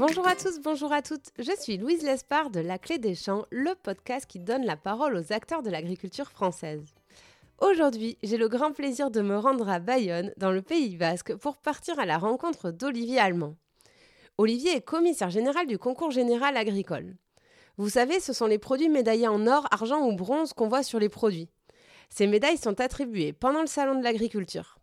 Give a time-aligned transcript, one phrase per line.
[0.00, 1.28] Bonjour à tous, bonjour à toutes.
[1.38, 5.14] Je suis Louise Lespard de La Clé des Champs, le podcast qui donne la parole
[5.14, 6.94] aux acteurs de l'agriculture française.
[7.60, 11.58] Aujourd'hui, j'ai le grand plaisir de me rendre à Bayonne, dans le Pays basque, pour
[11.58, 13.56] partir à la rencontre d'Olivier Allemand.
[14.38, 17.14] Olivier est commissaire général du concours général agricole.
[17.76, 20.98] Vous savez, ce sont les produits médaillés en or, argent ou bronze qu'on voit sur
[20.98, 21.50] les produits.
[22.08, 24.79] Ces médailles sont attribuées pendant le salon de l'agriculture.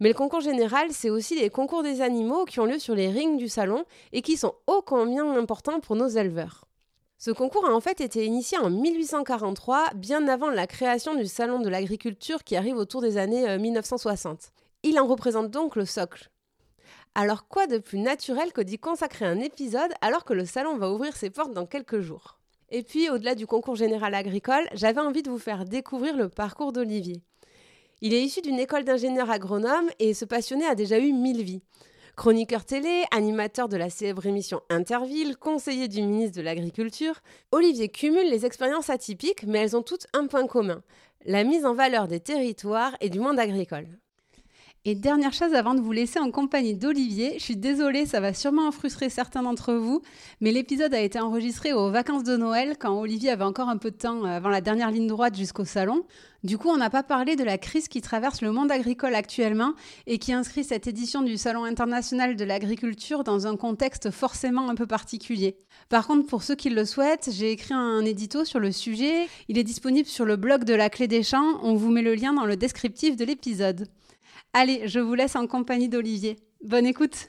[0.00, 3.08] Mais le concours général, c'est aussi les concours des animaux qui ont lieu sur les
[3.08, 6.66] rings du salon et qui sont ô combien importants pour nos éleveurs.
[7.20, 11.58] Ce concours a en fait été initié en 1843, bien avant la création du salon
[11.58, 14.38] de l'agriculture qui arrive autour des années 1960.
[14.38, 16.30] Euh, Il en représente donc le socle.
[17.16, 20.92] Alors quoi de plus naturel que d'y consacrer un épisode alors que le salon va
[20.92, 22.38] ouvrir ses portes dans quelques jours?
[22.70, 26.72] Et puis au-delà du concours général agricole, j'avais envie de vous faire découvrir le parcours
[26.72, 27.20] d'Olivier.
[28.00, 31.62] Il est issu d'une école d'ingénieur agronome et ce passionné a déjà eu mille vies.
[32.16, 37.20] Chroniqueur télé, animateur de la célèbre émission Interville, conseiller du ministre de l'Agriculture,
[37.52, 40.82] Olivier cumule les expériences atypiques, mais elles ont toutes un point commun
[41.24, 43.86] la mise en valeur des territoires et du monde agricole.
[44.84, 48.32] Et dernière chose avant de vous laisser en compagnie d'Olivier, je suis désolée, ça va
[48.32, 50.02] sûrement frustrer certains d'entre vous,
[50.40, 53.90] mais l'épisode a été enregistré aux vacances de Noël quand Olivier avait encore un peu
[53.90, 56.04] de temps euh, avant la dernière ligne droite jusqu'au salon.
[56.44, 59.74] Du coup, on n'a pas parlé de la crise qui traverse le monde agricole actuellement
[60.06, 64.76] et qui inscrit cette édition du Salon international de l'agriculture dans un contexte forcément un
[64.76, 65.56] peu particulier.
[65.88, 69.26] Par contre, pour ceux qui le souhaitent, j'ai écrit un édito sur le sujet.
[69.48, 71.58] Il est disponible sur le blog de la Clé des Champs.
[71.64, 73.88] On vous met le lien dans le descriptif de l'épisode.
[74.54, 76.36] Allez, je vous laisse en compagnie d'Olivier.
[76.64, 77.28] Bonne écoute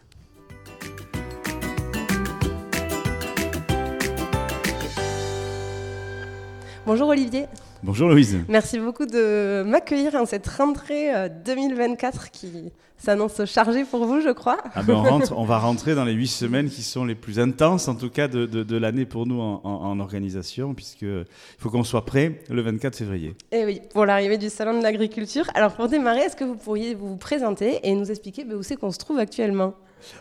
[6.86, 7.46] Bonjour Olivier.
[7.82, 8.38] Bonjour Louise.
[8.50, 11.12] Merci beaucoup de m'accueillir en cette rentrée
[11.46, 14.58] 2024 euh, qui s'annonce chargée pour vous, je crois.
[14.76, 14.96] Ah ben
[15.36, 18.28] on, va rentrer dans les huit semaines qui sont les plus intenses, en tout cas
[18.28, 21.26] de, l'année pour nous en, organisation, puisqu'il
[21.58, 23.30] faut qu'on soit prêt le 24 février.
[23.54, 25.46] Et eh oui, pour l'arrivée du Salon de l'Agriculture.
[25.54, 28.76] Alors pour démarrer, est-ce que vous pourriez vous présenter et nous expliquer ben, où c'est
[28.76, 29.74] qu'on se trouve actuellement?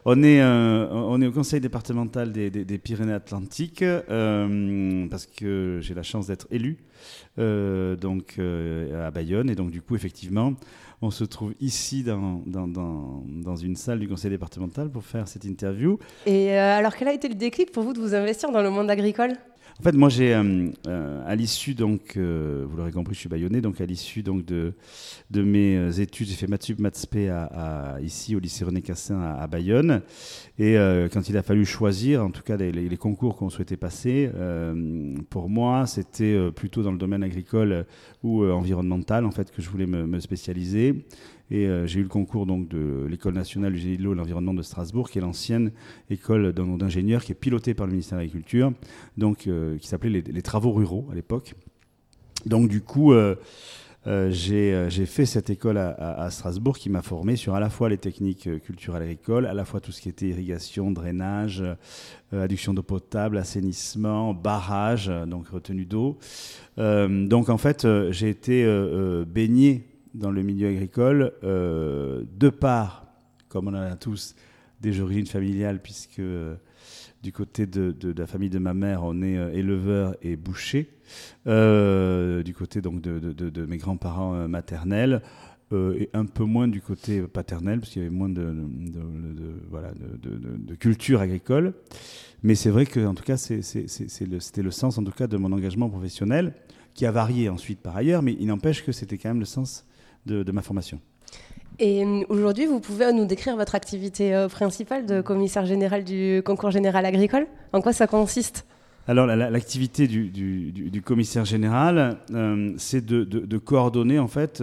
[0.04, 6.02] On est, euh, on est au conseil départemental des, Pyrénées-Atlantiques euh, parce que j'ai la
[6.02, 6.78] chance d'être élu
[7.38, 9.50] euh, donc, à Bayonne.
[9.50, 10.54] Et donc, du coup, effectivement,
[11.02, 15.44] on se trouve ici dans, dans, dans, une salle du conseil départemental pour faire cette
[15.44, 15.98] interview.
[16.26, 18.90] Et alors, quel a été le déclic pour vous de vous investir dans le monde
[18.90, 19.34] agricole?
[19.80, 23.28] En fait, moi, j'ai euh, euh, à l'issue donc, euh, vous l'aurez compris, je suis
[23.28, 24.72] bayonnais, donc à l'issue donc de
[25.30, 29.46] de mes études, j'ai fait maths maths à, à, ici au lycée René Cassin à,
[29.46, 30.02] Bayonne.
[30.58, 30.76] Et
[31.12, 34.30] quand il a fallu choisir, en tout cas les, concours qu'on souhaitait passer,
[35.28, 37.84] pour moi, c'était plutôt dans le domaine agricole
[38.22, 41.04] ou environnemental en fait que je voulais me spécialiser.
[41.50, 44.14] Et euh, j'ai eu le concours donc de l'école nationale du génie de l'eau et
[44.14, 45.72] de l'environnement de Strasbourg, qui est l'ancienne
[46.10, 48.72] école d'ingénieurs qui est pilotée par le ministère de l'Agriculture,
[49.22, 51.54] euh, qui s'appelait les, travaux ruraux à l'époque.
[52.44, 53.34] Donc du coup, euh,
[54.30, 58.48] j'ai fait cette école à, Strasbourg qui m'a formé sur à la fois les techniques
[58.62, 61.64] culturelles agricoles, à la fois tout ce qui était irrigation, drainage,
[62.32, 66.18] adduction d'eau potable, assainissement, barrage, donc retenue d'eau.
[66.76, 68.64] donc en fait, j'ai été
[69.26, 73.06] baigné dans le milieu agricole, euh, de part,
[73.48, 74.34] comme on en a tous,
[74.80, 76.56] des origines familiales, puisque euh,
[77.22, 80.90] du côté de, la famille de ma mère, on est euh, éleveur et boucher,
[81.46, 85.22] du côté donc de, mes grands-parents maternels,
[85.72, 88.54] et un peu moins du côté paternel, parce qu'il y avait moins de,
[89.70, 91.74] voilà, de, culture agricole.
[92.42, 95.52] Mais c'est vrai que, en tout cas, c'était le sens, en tout cas, de mon
[95.52, 96.54] engagement professionnel,
[96.94, 99.86] qui a varié ensuite par ailleurs, mais il n'empêche que c'était quand même le sens
[100.28, 101.00] de, ma formation.
[101.78, 106.42] Et euh, aujourd'hui, vous pouvez nous décrire votre activité euh, principale de commissaire général du
[106.44, 107.46] concours général agricole?
[107.72, 108.66] En quoi ça consiste?
[109.06, 114.62] Alors l'activité du, commissaire général, euh, c'est de, coordonner en fait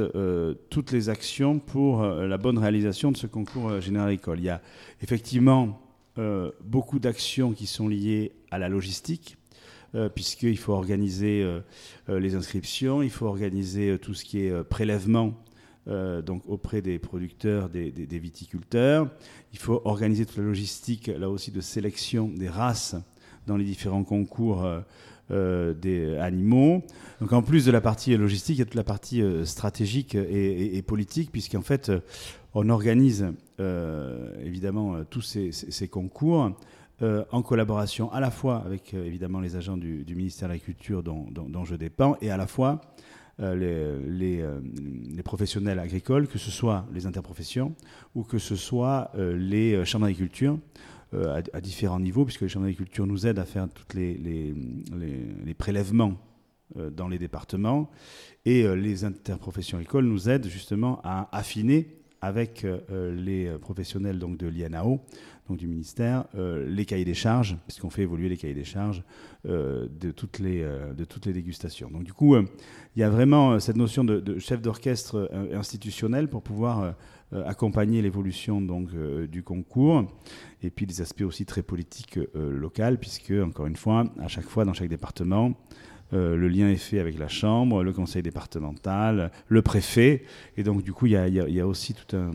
[0.69, 4.39] toutes les actions pour la bonne réalisation de ce concours général agricole.
[4.39, 4.61] Il y a
[5.01, 5.81] effectivement
[6.63, 9.35] beaucoup d'actions qui sont liées à la logistique,
[10.13, 11.43] puisqu'il faut organiser
[12.07, 15.33] les inscriptions, il faut organiser tout ce qui est prélèvement
[15.87, 19.07] euh, donc auprès des producteurs, des, viticulteurs.
[19.53, 22.95] Il faut organiser toute la logistique, là aussi, de sélection des races
[23.45, 24.79] dans les différents concours euh,
[25.29, 26.81] euh, des animaux.
[27.21, 30.81] Donc en plus de la partie logistique, il y a toute la partie stratégique et,
[30.81, 31.91] politique, puisqu'en fait,
[32.55, 33.27] on organise
[33.59, 36.51] évidemment tous ces, concours.
[37.01, 41.63] en collaboration à la fois avec évidemment les agents du, ministère de l'Agriculture dont, dont,
[41.63, 42.81] je dépends et à la fois
[43.41, 44.61] euh, les, euh,
[45.13, 47.75] les, professionnels agricoles, que ce soit les interprofessions
[48.13, 50.57] ou que ce soit euh, les chambres d'agriculture
[51.13, 56.17] à, différents niveaux, puisque les chambres d'agriculture nous aident à faire tous les, les, prélèvements
[56.75, 57.89] dans les départements.
[58.43, 61.87] Et les interprofessions agricoles nous aident justement à affiner
[62.19, 64.99] avec les professionnels donc, de l'INAO
[65.47, 69.03] donc du ministère, euh, les cahiers des charges, puisqu'on fait évoluer les cahiers des charges
[69.47, 71.89] euh, de, toutes les, euh, de toutes les dégustations.
[71.91, 76.95] Donc du coup, il y a vraiment cette notion de, chef d'orchestre institutionnel pour pouvoir
[77.31, 78.89] accompagner l'évolution donc
[79.27, 80.05] du concours
[80.63, 84.65] et puis des aspects aussi très politiques locaux, puisque encore une fois, à chaque fois
[84.65, 85.53] dans chaque département,
[86.13, 90.23] euh, le lien est fait avec la Chambre, le conseil départemental, le préfet.
[90.57, 92.31] Et donc, du coup, il y a, aussi tout un,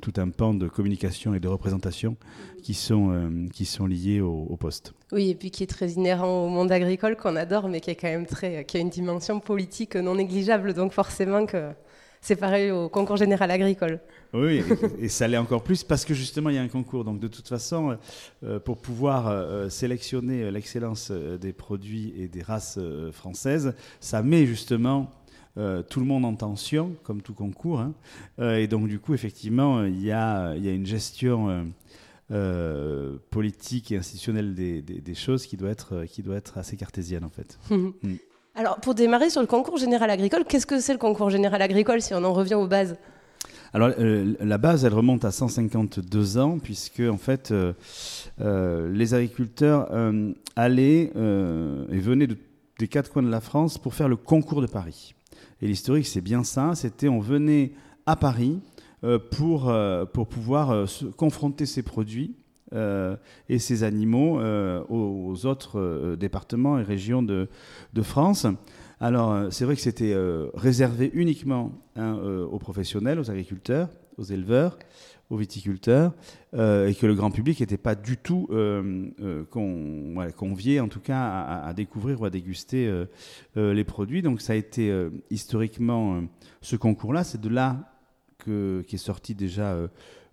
[0.00, 2.16] tout un pan de communication et de représentation
[2.62, 4.92] qui sont, euh, qui sont liés au, poste.
[5.12, 7.96] Oui, et puis qui est très inhérent au monde agricole qu'on adore, mais qui est
[7.96, 10.74] quand même très, qui a une dimension politique non négligeable.
[10.74, 11.70] Donc, forcément que
[12.20, 14.00] c'est pareil au concours général agricole.
[14.34, 14.62] Oui,
[15.00, 17.04] et, ça l'est encore plus parce que justement il y a un concours.
[17.04, 17.96] Donc de toute façon,
[18.44, 22.78] euh, pour pouvoir euh, sélectionner l'excellence euh, des produits et des races
[23.12, 25.10] françaises, ça met justement
[25.88, 27.80] tout le monde en tension, comme tout concours.
[27.80, 27.92] Hein.
[28.38, 31.66] et donc du coup, effectivement, il y a, y a, une gestion
[33.30, 37.30] politique et institutionnelle des, des, choses qui doit, être, qui doit être assez cartésienne en
[37.30, 37.58] fait.
[37.70, 38.14] Mm.
[38.58, 42.02] Alors, pour démarrer sur le concours général agricole, qu'est-ce que c'est le concours général agricole
[42.02, 42.96] si on en revient aux bases?
[43.72, 47.72] Alors euh, la base, elle remonte à 152 ans, puisque en fait, euh,
[48.40, 49.88] euh, les agriculteurs
[50.56, 55.14] allaient et venaient des quatre coins de la France pour faire le concours de Paris.
[55.62, 56.72] Et l'historique, c'est bien ça.
[56.74, 57.70] C'était on venait
[58.06, 58.58] à Paris
[59.30, 59.72] pour,
[60.12, 62.34] pour pouvoir se confronter ces produits
[62.74, 63.16] euh,
[63.48, 67.48] et ces animaux euh, aux, autres euh, départements et régions de,
[68.02, 68.46] France.
[69.00, 70.14] Alors, c'est vrai que c'était
[70.54, 74.78] réservé uniquement hein, aux professionnels, aux agriculteurs, aux éleveurs,
[75.30, 76.14] aux viticulteurs,
[76.52, 78.48] et que le grand public n'était pas du tout
[79.50, 82.92] convié, en tout cas, à, à, découvrir ou à déguster
[83.56, 84.22] les produits.
[84.22, 84.92] Donc, ça a été
[85.30, 86.22] historiquement
[86.60, 87.24] ce concours-là.
[87.24, 87.92] C'est de là
[88.38, 89.76] que, qu'est sorti déjà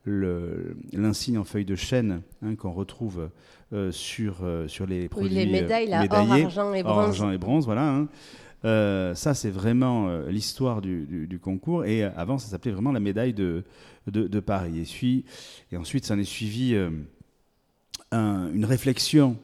[0.06, 3.30] l'insigne en feuille de chêne hein, qu'on retrouve
[3.74, 7.08] euh, sur, euh, sur les produits oui, les médailles, là, or, argent et bronze.
[7.08, 7.90] argent et bronze, voilà.
[7.90, 8.08] Hein.
[8.64, 11.84] Euh, ça, c'est vraiment l'histoire du, du, concours.
[11.86, 13.64] Et avant, ça s'appelait vraiment la médaille de,
[14.08, 14.88] de, Paris.
[15.72, 16.76] Et, ensuite, ça en est suivi
[18.12, 19.38] une réflexion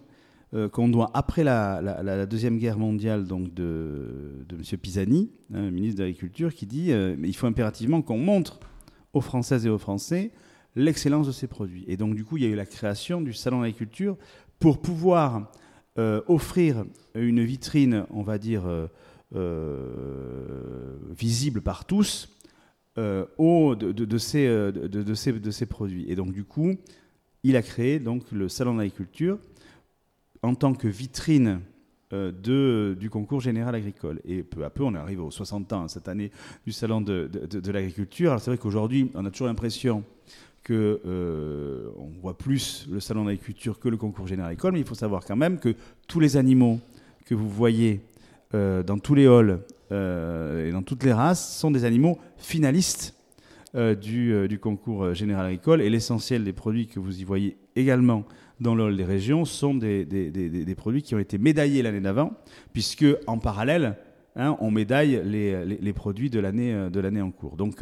[0.72, 4.78] qu'on doit, après la, la, Deuxième Guerre mondiale, donc de, de M.
[4.80, 8.60] Pisani, hein, ministre de l'Agriculture, qui dit il faut impérativement qu'on montre
[9.14, 10.32] aux Françaises et aux Français
[10.76, 11.84] l'excellence de ces produits.
[11.88, 14.18] Et donc, du coup, il y a eu la création du Salon d'agriculture
[14.60, 15.52] pour pouvoir
[15.98, 16.86] euh, offrir
[17.16, 18.88] une vitrine, on va dire, euh,
[19.36, 22.30] euh, visible par tous
[23.38, 26.06] au, de, de, ces, de, de produits.
[26.08, 26.76] Et donc, du coup,
[27.44, 29.40] il a créé donc, le Salon d'agriculture
[30.44, 31.62] en tant que vitrine
[32.12, 34.22] de, du concours général agricole.
[34.26, 36.32] Et peu à peu, on arrive aux 60 ans cette année
[36.66, 38.32] du Salon de, de l'agriculture.
[38.32, 40.04] Alors c'est vrai qu'aujourd'hui, on a toujours l'impression
[40.64, 44.86] que euh, on voit plus le salon d'agriculture que le concours général école, mais il
[44.86, 45.76] faut savoir quand même que
[46.08, 46.80] tous les animaux
[47.26, 48.02] que vous voyez
[48.54, 49.60] euh, dans tous les halls
[49.92, 53.16] euh, et dans toutes les races sont des animaux finalistes
[53.74, 58.26] du, concours général agricole et l'essentiel des produits que vous y voyez également
[58.60, 60.06] dans le hall des régions sont des,
[60.76, 62.34] produits qui ont été médaillés l'année d'avant,
[62.74, 63.96] puisque en parallèle,
[64.36, 67.56] hein, on médaille les, les, les produits de l'année en cours.
[67.56, 67.82] Donc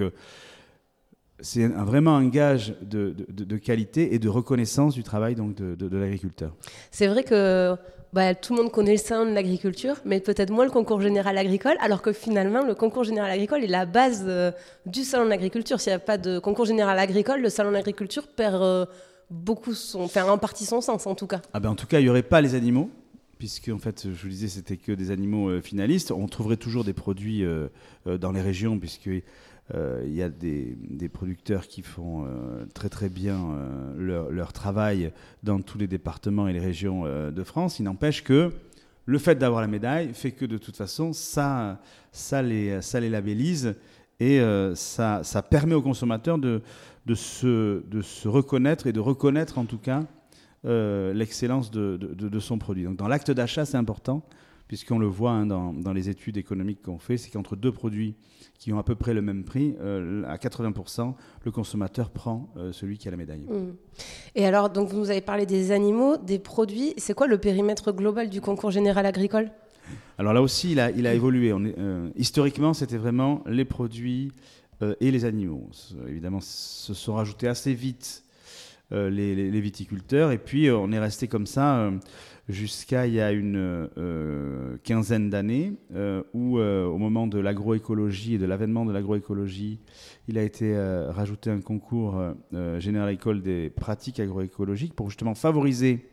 [1.42, 6.56] c'est vraiment un gage de, de, qualité et de reconnaissance du travail donc de, l'agriculteur.
[6.92, 7.76] C'est vrai que
[8.14, 11.38] bah, tout le monde connaît le salon de l'agriculture, mais peut-être moins le concours général
[11.38, 14.52] agricole, alors que finalement, le concours général agricole est la base euh,
[14.86, 15.80] du salon de l'agriculture.
[15.80, 18.86] S'il n'y a pas de concours général agricole, le salon de l'agriculture perd euh,
[19.30, 21.42] beaucoup son, enfin, en partie son sens en tout cas.
[21.54, 22.90] Ah ben, en tout cas, il n'y aurait pas les animaux
[23.38, 26.12] puisque en fait, je vous disais, c'était que des animaux euh, finalistes.
[26.12, 27.46] On trouverait toujours des produits
[28.06, 29.10] dans les régions, puisque
[29.76, 30.76] il y a des,
[31.10, 35.12] producteurs qui font euh, très très bien euh, leur, travail
[35.44, 37.80] dans tous les départements et les régions de France.
[37.80, 38.52] Il n'empêche que
[39.06, 41.80] le fait d'avoir la médaille fait que de toute façon, ça,
[42.12, 43.76] ça, les, ça les labellise
[44.20, 44.42] et
[44.76, 46.62] ça, ça, permet aux consommateurs de,
[47.06, 50.04] de, se, de se reconnaître et de reconnaître en tout cas
[50.64, 52.84] l'excellence de, de, son produit.
[52.84, 54.24] Donc dans l'acte d'achat, c'est important,
[54.70, 58.16] puisqu'on le voit hein, dans, dans, les études économiques qu'on fait, c'est qu'entre deux produits
[58.60, 62.72] qui ont à peu près le même prix, euh, à 80%, le consommateur prend euh,
[62.72, 63.48] celui qui a la médaille.
[63.50, 63.74] Mmh.
[64.36, 66.94] Et alors, donc vous nous avez parlé des animaux, des produits.
[66.98, 69.50] C'est quoi le périmètre global du concours général agricole?
[70.20, 71.52] Alors là aussi, il a, il a évolué.
[71.52, 74.32] On est, euh, historiquement, c'était vraiment les produits
[75.02, 75.70] et les animaux.
[76.08, 78.24] Évidemment, se sont rajoutés assez vite
[78.92, 80.32] les, viticulteurs.
[80.32, 81.92] Et puis on est resté comme ça
[82.50, 83.88] jusqu'à il y a une
[84.84, 85.74] quinzaine d'années,
[86.34, 89.80] où au moment de l'agroécologie et de l'avènement de l'agroécologie,
[90.28, 90.76] il a été
[91.10, 92.22] rajouté un concours
[92.80, 96.06] général école des pratiques agroécologiques pour justement favoriser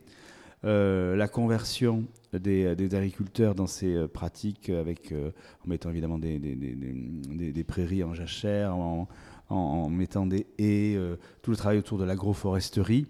[0.63, 8.77] la conversion des, agriculteurs dans ces pratiques, avec, en mettant évidemment des, prairies en jachère,
[8.77, 13.07] en, mettant des haies, euh, tout le travail autour de l'agroforesterie.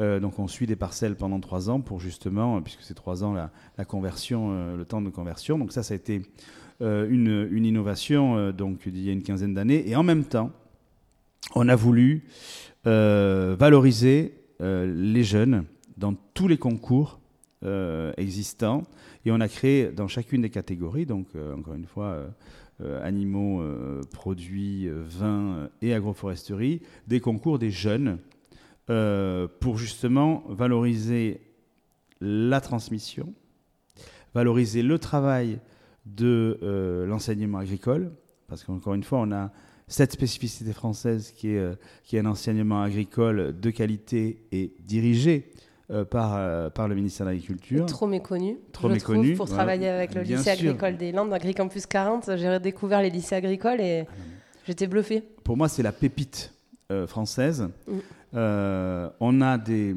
[0.00, 3.24] Euh, donc on suit des parcelles pendant trois ans pour justement, euh, puisque c'est trois
[3.24, 5.58] ans la, conversion, le temps de conversion.
[5.58, 6.22] Donc ça, ça a été
[6.80, 9.88] une, innovation donc il y a une quinzaine d'années.
[9.88, 10.50] Et en même temps,
[11.54, 12.24] on a voulu
[12.84, 15.64] valoriser les jeunes
[15.96, 17.20] dans tous les concours
[18.16, 18.84] existants.
[19.24, 22.28] Et on a créé dans chacune des catégories, donc encore une fois,
[22.82, 28.18] euh, animaux, euh, produits, euh, vins et agroforesterie, des concours des jeunes
[28.86, 31.40] pour justement valoriser
[32.20, 33.34] la transmission,
[34.34, 35.60] valoriser le travail
[36.04, 38.12] de l'enseignement agricole,
[38.48, 39.50] parce qu'encore une fois, on a
[39.88, 45.52] cette spécificité française qui est, qui est un enseignement agricole de qualité et dirigé
[45.88, 47.86] euh, par, euh, par le ministère de l'Agriculture.
[47.86, 48.58] Trop méconnu.
[48.72, 49.34] Trop je méconnu.
[49.34, 53.36] Trouve, pour travailler avec le lycée agricole des Landes, Agricampus 40, j'ai redécouvert les lycées
[53.36, 54.12] agricoles et ah
[54.66, 55.22] j'étais bluffé.
[55.44, 56.52] Pour moi, c'est la pépite
[56.90, 57.68] euh, française.
[57.86, 57.98] Mm.
[58.32, 59.94] On, a des,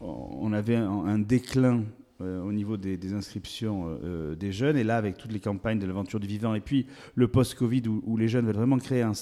[0.00, 1.84] on avait un, déclin
[2.20, 3.98] au niveau des, inscriptions
[4.38, 4.76] des jeunes.
[4.76, 8.16] Et là, avec toutes les campagnes de l'aventure du vivant et puis le post-Covid où,
[8.16, 9.12] les jeunes veulent vraiment créer un,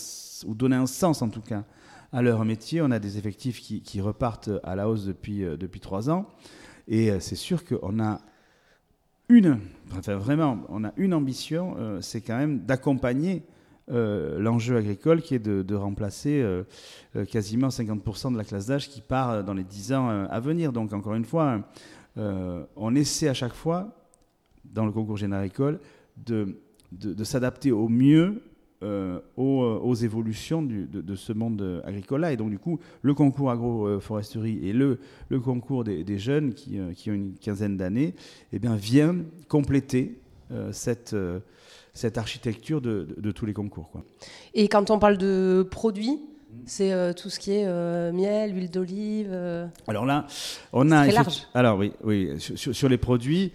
[0.47, 1.65] ou donner un sens en tout cas
[2.13, 2.81] à leur métier.
[2.83, 6.27] On a des effectifs qui, repartent à la hausse depuis, euh, depuis trois ans.
[6.89, 8.21] Et euh, c'est sûr qu'on a
[9.29, 9.59] une,
[10.07, 13.43] vraiment, on a une ambition, euh, c'est quand même d'accompagner
[13.89, 16.45] l'enjeu agricole qui est de, remplacer
[17.31, 20.73] quasiment 50% de la classe d'âge qui part dans les 10 ans à venir.
[20.73, 21.61] Donc encore une fois,
[22.17, 23.89] on essaie à chaque fois,
[24.65, 25.79] dans le concours général agricole,
[26.17, 26.59] de,
[26.93, 28.43] de s'adapter au mieux
[28.83, 32.35] euh, euh, aux, évolutions de, ce monde agricole-là.
[32.35, 34.99] Et donc, du coup, le concours agroforesterie et le,
[35.31, 38.15] le concours des, jeunes qui, euh, qui, ont une quinzaine d'années
[38.53, 40.19] eh bien, viennent compléter
[40.73, 41.17] cette,
[41.97, 43.91] cette architecture de, de, tous les concours.
[43.91, 44.05] Quoi.
[44.55, 46.21] Et quand on parle de produits,
[46.65, 49.29] c'est euh, tout ce qui est euh, miel, huile d'olive.
[49.31, 49.67] Euh.
[49.87, 50.27] Alors là,
[50.73, 51.05] on a.
[51.05, 51.47] Très large.
[51.55, 52.31] Alors oui, oui.
[52.39, 53.53] Sur, les produits,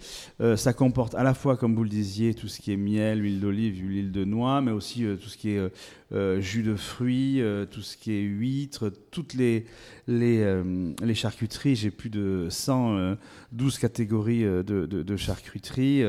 [0.56, 3.40] ça comporte à la fois, comme vous le disiez, tout ce qui est miel, huile
[3.40, 7.96] d'olive, huile de noix, mais aussi tout ce qui est jus de fruits, tout ce
[7.96, 9.66] qui est huîtres, toutes les
[10.08, 10.62] les,
[11.02, 11.76] les charcuteries.
[11.76, 16.02] J'ai plus de 112 catégories de, de, de charcuterie.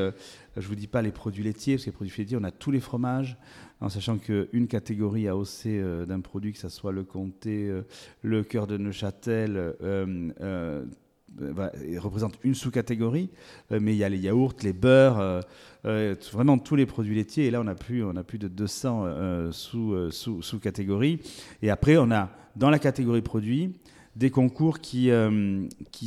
[0.57, 2.71] Je vous dis pas les produits laitiers, parce que les produits laitiers, on a tous
[2.71, 3.37] les fromages
[3.81, 7.81] en sachant qu'une catégorie a haussé euh, d'un produit, que ce soit le comté, euh,
[8.21, 10.85] le cœur de Neuchâtel, euh,
[11.97, 13.29] représente une sous-catégorie,
[13.71, 15.41] mais il y a les yaourts, les beurres,
[15.83, 17.47] vraiment tous les produits laitiers.
[17.47, 21.19] Et là, on a plus, de 200 sous, sous, sous, catégories.
[21.63, 23.73] Et après, on a dans la catégorie produits
[24.15, 25.09] des concours qui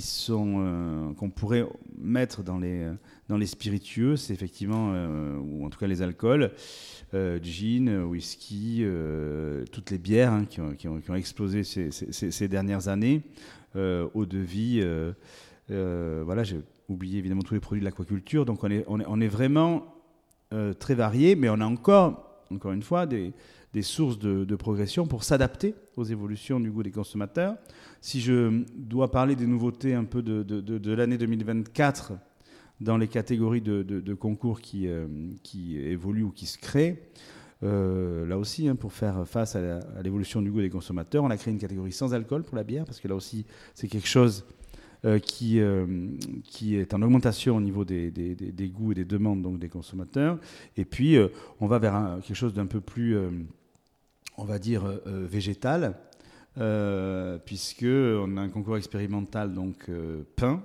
[0.01, 1.67] sont qu'on pourrait
[1.99, 2.89] mettre dans les
[3.29, 4.93] dans les spiritueux, c'est effectivement
[5.39, 6.53] ou en tout cas les alcools.
[7.15, 13.23] Euh, gin, whisky, euh, toutes les bières hein, qui, ont, explosé ces, dernières années,
[13.77, 14.85] euh, eau de vie.
[15.69, 18.45] voilà, j'ai oublié évidemment tous les produits de l'aquaculture.
[18.45, 19.95] Donc on est, on est, vraiment
[20.81, 23.33] très varié, mais on a encore, encore une fois, des,
[23.83, 27.55] sources de, progression pour s'adapter aux évolutions du goût des consommateurs.
[28.01, 32.15] Si je dois parler des nouveautés un peu de, de l'année 2024,
[32.81, 35.07] dans les catégories de, concours qui, euh,
[35.43, 37.03] qui, évoluent ou qui se créent.
[37.63, 41.37] Euh, là aussi, hein, pour faire face à l'évolution du goût des consommateurs, on a
[41.37, 44.45] créé une catégorie sans alcool pour la bière, parce que là aussi, c'est quelque chose
[45.07, 48.13] euh, qui, est en augmentation au niveau des,
[48.75, 50.39] goûts et des demandes donc, des consommateurs.
[50.77, 51.17] Et puis,
[51.61, 53.17] on va vers quelque chose d'un peu plus,
[54.37, 55.97] on va dire, végétal,
[57.47, 59.91] puisqu'on a un concours expérimental donc
[60.37, 60.63] pain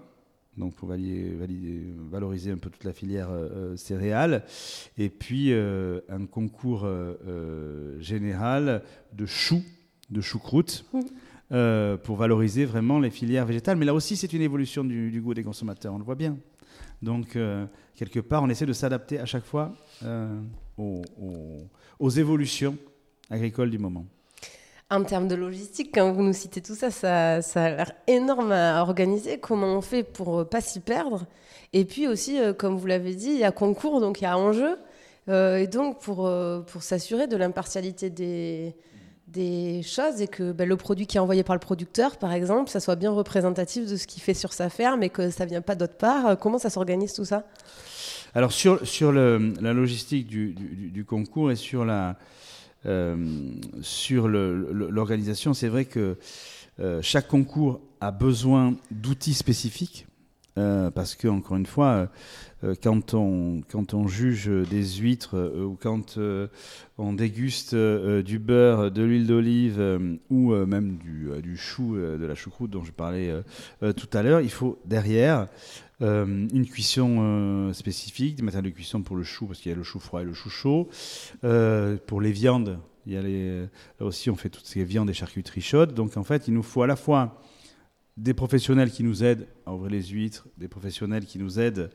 [0.58, 4.44] donc pour valider, valoriser un peu toute la filière euh, euh, céréales,
[4.98, 6.88] et puis euh, un concours
[8.00, 9.64] général de choux,
[10.10, 11.98] de choucroute, mmh.
[12.04, 13.78] pour valoriser vraiment les filières végétales.
[13.78, 16.38] Mais là aussi, c'est une évolution du, goût des consommateurs, on le voit bien.
[17.02, 17.38] Donc,
[17.96, 19.74] quelque part, on essaie de s'adapter à chaque fois
[20.78, 22.78] aux évolutions
[23.30, 24.06] agricoles du moment.
[24.92, 28.82] En termes de logistique, quand vous nous citez tout ça, ça, a l'air énorme à
[28.82, 29.38] organiser.
[29.38, 31.26] Comment on fait pour ne euh, pas s'y perdre
[31.72, 34.28] Et puis aussi, euh, comme vous l'avez dit, il y a concours, donc il y
[34.28, 34.76] a enjeu.
[35.30, 36.30] Euh, et donc, pour,
[36.68, 38.76] pour s'assurer de l'impartialité des,
[39.30, 42.70] des choses et que ben, le produit qui est envoyé par le producteur, par exemple,
[42.70, 45.62] ça soit bien représentatif de ce qu'il fait sur sa ferme et que ça vient
[45.62, 46.38] pas d'autre part.
[46.38, 47.46] Comment ça s'organise tout ça?
[48.36, 52.18] Alors sur, sur la logistique du, du, concours et sur la
[53.82, 56.18] sur l'organisation, c'est vrai que
[56.80, 60.08] euh, chaque concours a besoin d'outils spécifiques
[60.58, 62.10] euh, parce que encore une fois,
[62.64, 66.18] euh, quand on quand on juge des huîtres ou quand
[66.98, 69.80] on déguste du beurre, de l'huile d'olive
[70.30, 73.32] ou même du, chou, de la choucroute dont je parlais
[73.80, 75.48] tout à l'heure, il faut derrière
[76.02, 79.84] une cuisson spécifique, des matériaux de cuisson pour le chou, parce qu'il y a le
[79.84, 80.90] chou froid et le chou chaud.
[81.42, 83.68] pour les viandes, il y a là
[84.06, 85.94] aussi, on fait toutes ces viandes et charcuteries chaudes.
[85.94, 87.42] Donc en fait, il nous faut à la fois
[88.18, 91.90] des professionnels qui nous aident à ouvrir les huîtres, des professionnels qui nous aident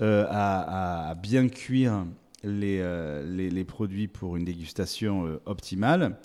[0.00, 2.06] euh, à, bien cuire
[2.44, 6.18] euh, les, produits pour une dégustation euh, optimale.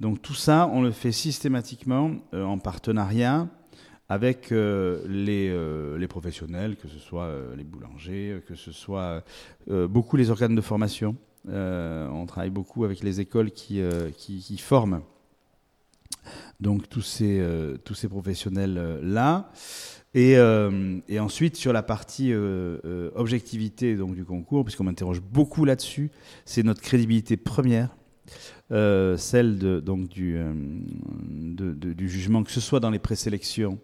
[0.00, 3.46] Donc tout ça, on le fait systématiquement en partenariat
[4.08, 9.24] avec les, les, professionnels, que ce soit les boulangers, que ce soit
[9.68, 11.16] beaucoup les organes de formation.
[11.46, 13.80] on travaille beaucoup avec les écoles qui,
[14.58, 15.00] forment
[16.60, 17.76] donc tous ces, euh,
[18.08, 19.50] professionnels-là.
[20.14, 26.10] Euh, et, ensuite, sur la partie euh, objectivité donc, du concours, puisqu'on m'interroge beaucoup là-dessus,
[26.44, 27.96] c'est notre crédibilité première,
[28.72, 30.38] celle de, donc, du,
[31.54, 33.78] du jugement, que ce soit dans les présélections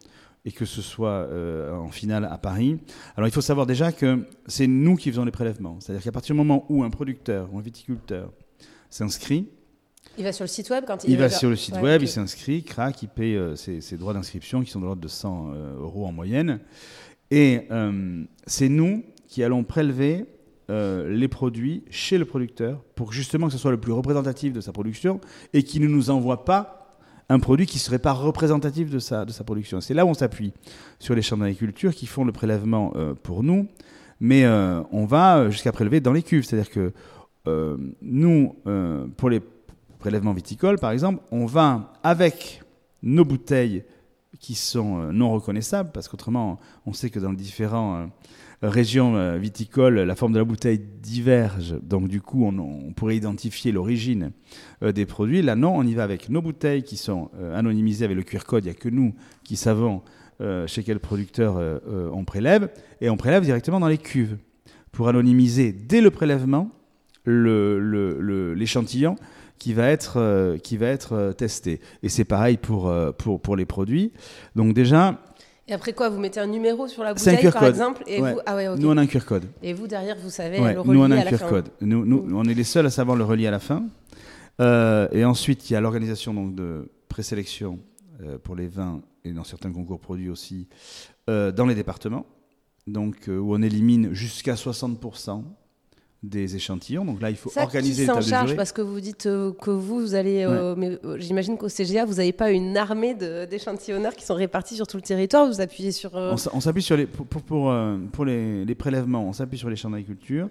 [0.44, 1.28] et que ce soit
[1.72, 2.78] en finale à Paris.
[3.16, 5.78] Alors il faut savoir déjà que c'est nous qui faisons les prélèvements.
[5.80, 8.32] C'est-à-dire qu'à partir du moment où un producteur ou un viticulteur
[8.88, 9.46] s'inscrit,
[10.18, 12.08] il va sur le site web quand il Il va sur le site web, il
[12.08, 15.78] s'inscrit, craque, il paye euh, ses, droits d'inscription qui sont de l'ordre de 100 euh,
[15.78, 16.58] euros en moyenne.
[17.30, 20.24] Et euh, c'est nous qui allons prélever
[20.68, 24.72] les produits chez le producteur pour justement que ce soit le plus représentatif de sa
[24.72, 25.20] production
[25.54, 26.98] et qu'il ne nous envoie pas
[27.30, 29.80] un produit qui ne serait pas représentatif de sa, de sa production.
[29.80, 30.52] C'est là où on s'appuie
[30.98, 33.66] sur les champs d'agriculture qui font le prélèvement pour nous,
[34.20, 36.44] mais on va jusqu'à prélever dans les cuves.
[36.44, 36.92] C'est-à-dire que
[38.02, 38.56] nous,
[39.16, 39.40] pour les
[39.98, 42.62] prélèvement viticole, par exemple, on va avec
[43.02, 43.84] nos bouteilles
[44.40, 48.10] qui sont euh, non reconnaissables, parce qu'autrement, on sait que dans les différentes
[48.62, 53.16] euh, régions euh, viticoles, la forme de la bouteille diverge, donc du coup, on, pourrait
[53.16, 54.32] identifier l'origine
[54.82, 55.42] des produits.
[55.42, 58.64] Là, non, on y va avec nos bouteilles qui sont anonymisées avec le QR code,
[58.64, 60.02] il n'y a que nous qui savons
[60.66, 61.80] chez quel producteur
[62.12, 62.70] on prélève,
[63.00, 64.36] et on prélève directement dans les cuves,
[64.90, 66.72] pour anonymiser dès le prélèvement
[67.24, 69.14] l'échantillon
[69.58, 71.80] qui va être, euh, qui va être euh, testé.
[72.02, 74.12] Et c'est pareil pour, euh, pour, pour les produits.
[74.54, 75.18] Donc déjà...
[75.66, 78.38] Et après quoi Vous mettez un numéro sur la bouteille, par exemple et vous...
[78.46, 79.44] ah ouais, Nous, on a un QR code.
[79.62, 81.68] Et vous, derrière, vous savez le relier Nous, on a un QR code.
[81.82, 83.84] Nous, nous, on est les seuls à savoir le relier à la fin.
[84.60, 87.78] et ensuite, il y a l'organisation donc, de présélection
[88.44, 90.68] pour les vins et dans certains concours produits aussi
[91.26, 92.24] dans les départements.
[92.86, 95.44] Donc, où on élimine jusqu'à 60%
[96.22, 97.04] des échantillons.
[97.04, 100.00] Donc là, il faut organiser qui s'en charge parce que vous dites euh, que vous,
[100.00, 100.42] vous allez.
[100.42, 104.74] Euh, mais euh, j'imagine qu'au CGA, vous n'avez pas une armée d'échantillonneurs qui sont répartis
[104.74, 105.46] sur tout le territoire.
[105.46, 106.14] Vous appuyez sur.
[106.14, 107.72] On s'appuie sur les pour, pour,
[108.12, 109.24] pour, les, les, prélèvements.
[109.28, 110.48] On s'appuie sur les champs d'agriculture.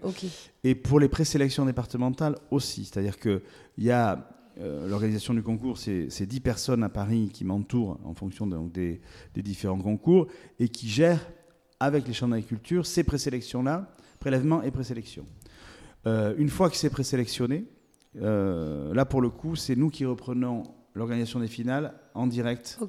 [0.63, 2.85] Et pour les présélections départementales aussi.
[2.85, 3.41] C'est-à-dire que
[3.77, 4.29] il y a
[4.87, 9.01] l'organisation du concours, c'est 10 personnes à Paris qui m'entourent en fonction des,
[9.35, 10.27] des, différents concours
[10.59, 11.27] et qui gèrent
[11.79, 15.25] avec les champs d'agriculture ces présélections-là, prélèvements et présélections.
[16.07, 17.65] Euh, une fois que c'est présélectionné,
[18.21, 22.79] euh, là pour le coup, c'est nous qui reprenons l'organisation des finales en direct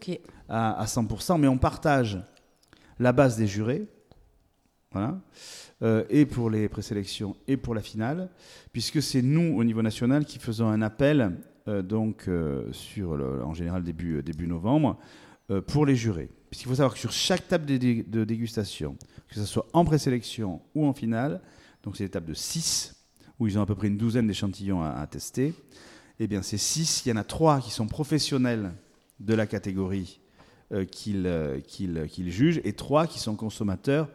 [0.49, 2.23] à, 100%, mais on partage
[3.01, 3.89] la base des jurés,
[4.93, 5.21] voilà,
[5.83, 8.31] euh, et pour les présélections et pour la finale,
[8.73, 11.37] puisque c'est nous au niveau national qui faisons un appel,
[11.85, 12.31] donc
[12.73, 13.11] sur
[13.45, 14.97] en général début, début novembre,
[15.67, 16.31] pour les jurés.
[16.49, 17.77] Puisqu'il faut savoir que sur chaque table de,
[18.09, 18.97] de dégustation,
[19.29, 21.43] que ce soit en présélection ou en finale,
[21.83, 22.98] donc c'est tables de 6,
[23.39, 25.55] où ils ont à peu près une douzaine d'échantillons à, tester.
[26.21, 28.73] Eh bien, ces six, il y en a trois qui sont professionnels
[29.21, 30.21] de la catégorie
[30.73, 34.09] euh, euh, qu'ils jugent, et trois qui sont consommateurs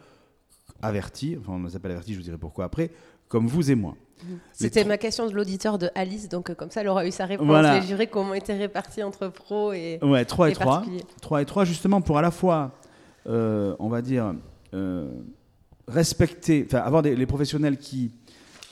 [0.81, 2.91] avertis, enfin on les appelle avertis, je vous dirai pourquoi après,
[3.27, 3.95] comme vous et moi.
[4.53, 7.25] C'était ma question de l'auditeur de Alice, donc euh, comme ça, elle aura eu sa
[7.25, 7.65] réponse.
[7.73, 9.99] Les jurés, comment étaient répartis entre pros et.
[10.01, 10.83] Ouais, 3 et, 3.
[11.21, 12.71] 3 et 3, justement, pour à la fois,
[13.25, 14.35] on va dire,
[15.87, 18.11] respecter, enfin, avoir des, les professionnels qui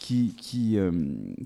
[0.02, 0.92] qui, euh,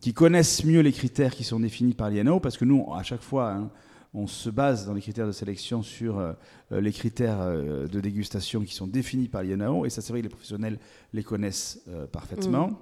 [0.01, 3.21] qui, connaissent mieux les critères qui sont définis par l'INO, parce que nous, à chaque
[3.21, 3.69] fois, hein,
[4.13, 6.33] on se base dans les critères de sélection sur euh,
[6.71, 10.25] les critères euh, de dégustation qui sont définis par l'INAO, et ça c'est vrai que
[10.25, 10.79] les professionnels
[11.13, 12.69] les connaissent parfaitement.
[12.69, 12.77] Mmh.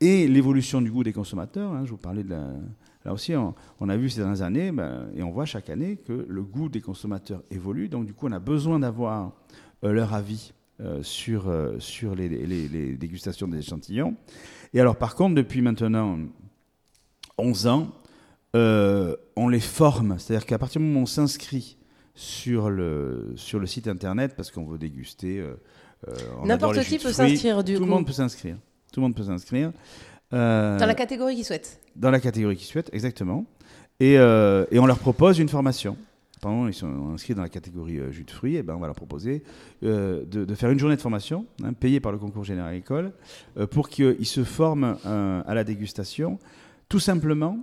[0.00, 1.72] et l'évolution du goût des consommateurs.
[1.72, 2.48] Hein, je vous parlais de la,
[3.04, 6.24] Là aussi, on, a vu ces dernières années, ben, et on voit chaque année que
[6.28, 7.88] le goût des consommateurs évolue.
[7.88, 9.32] Donc, du coup, on a besoin d'avoir
[9.82, 14.16] euh, leur avis euh, sur, euh, sur les, les, dégustations des échantillons.
[14.74, 16.18] Et alors, par contre, depuis maintenant
[17.38, 17.88] 11 ans,
[18.54, 20.18] on les forme.
[20.18, 21.78] C'est-à-dire qu'à partir du moment où on s'inscrit
[22.14, 25.44] sur le, sur le site internet, parce qu'on veut déguster.
[26.44, 27.78] N'importe qui peut s'inscrire, du coup.
[27.78, 28.56] Tout le monde peut s'inscrire.
[28.92, 29.72] Tout le monde peut s'inscrire.
[30.30, 33.44] dans la catégorie qu'il souhaite dans la catégorie qu'ils souhaitent, exactement.
[34.00, 35.96] Et, euh, et, on leur propose une formation.
[36.44, 38.96] Ils sont inscrits dans la catégorie euh, jus de fruits, et ben on va leur
[38.96, 39.42] proposer
[39.84, 43.12] euh, de, faire une journée de formation, hein, payée par le concours général école,
[43.70, 46.38] pour qu'ils se forment à la dégustation,
[46.88, 47.58] tout simplement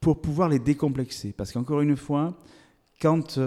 [0.00, 1.32] pour pouvoir les décomplexer.
[1.32, 2.38] Parce qu'encore une fois,
[3.00, 3.38] quand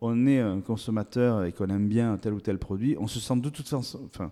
[0.00, 3.36] on est un consommateur et qu'on aime bien tel ou tel produit, on se sent
[3.36, 4.30] de toute façon, enfin,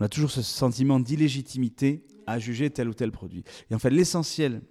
[0.00, 3.44] on a toujours ce sentiment d'illégitimité à juger tel ou tel produit.
[3.70, 4.62] Et en fait, l'essentiel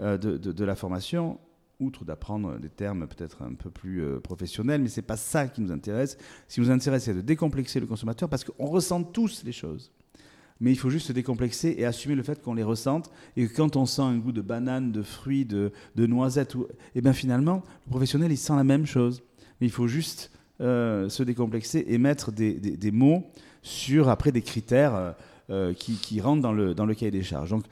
[0.00, 1.38] euh, de, la formation,
[1.80, 5.48] outre d'apprendre des termes peut-être un peu plus euh, professionnels, mais ce n'est pas ça
[5.48, 6.16] qui nous intéresse.
[6.48, 9.90] Ce qui nous intéresse, c'est de décomplexer le consommateur parce qu'on ressent tous les choses.
[10.60, 13.54] Mais il faut juste se décomplexer et assumer le fait qu'on les ressente et que
[13.54, 17.14] quand on sent un goût de banane, de fruits, de, de noisettes, et eh bien
[17.14, 19.22] finalement, le professionnel, il sent la même chose.
[19.60, 23.24] Mais il faut juste euh, se décomplexer et mettre des, des, mots
[23.62, 25.14] sur, après, des critères
[25.48, 27.50] euh, qui, rentrent dans le, dans le cahier des charges.
[27.50, 27.64] Donc,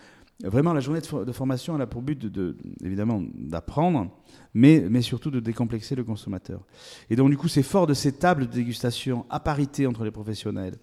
[0.42, 4.10] vraiment, la journée de, formation, elle a pour but, de, évidemment, d'apprendre,
[4.54, 6.64] mais, mais surtout de décomplexer le consommateur.
[7.10, 10.10] Et donc, du coup, c'est fort de ces tables de dégustation à parité entre les
[10.10, 10.76] professionnels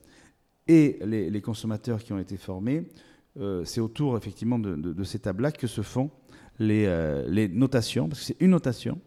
[0.67, 2.87] et les, consommateurs qui ont été formés.
[3.37, 6.09] Euh, c'est autour, effectivement, de, ces tables-là que se font
[6.59, 8.99] les, euh, les notations, parce que c'est une notation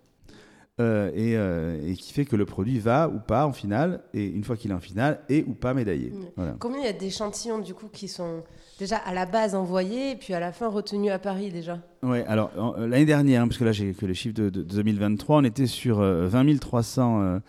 [0.80, 4.44] euh, euh, et, qui fait que le produit va ou pas en finale, et une
[4.44, 6.12] fois qu'il est en finale, et ou pas médaillé.
[6.60, 8.44] Combien il y a d'échantillons du coup qui sont
[8.78, 12.20] déjà à la base envoyés et puis à la fin retenus à Paris déjà Oui,
[12.26, 15.66] alors euh, l'année dernière, hein, parce là j'ai que les chiffres de, 2023, on était
[15.66, 17.40] sur 20 300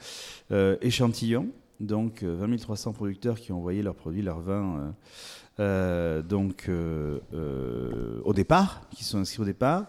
[0.82, 1.48] échantillons,
[1.80, 4.94] donc 20 300 producteurs qui ont envoyé leurs produits, leurs vins.
[5.58, 6.70] donc
[8.24, 9.86] au départ, qui sont inscrits au départ.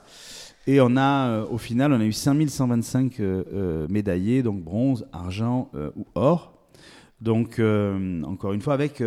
[0.67, 5.07] Et on a, euh, au final, on a eu 5125 euh, euh, médaillés, donc bronze,
[5.13, 6.55] argent ou or.
[7.21, 7.61] Donc,
[8.25, 9.03] encore une fois, avec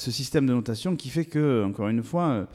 [0.00, 2.46] ce système de notation qui fait que, encore une fois,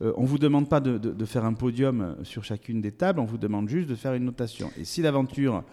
[0.00, 3.24] on ne vous demande pas de, de, faire un podium sur chacune des tables, on
[3.24, 4.70] vous demande juste de faire une notation.
[4.78, 5.64] Et si l'aventure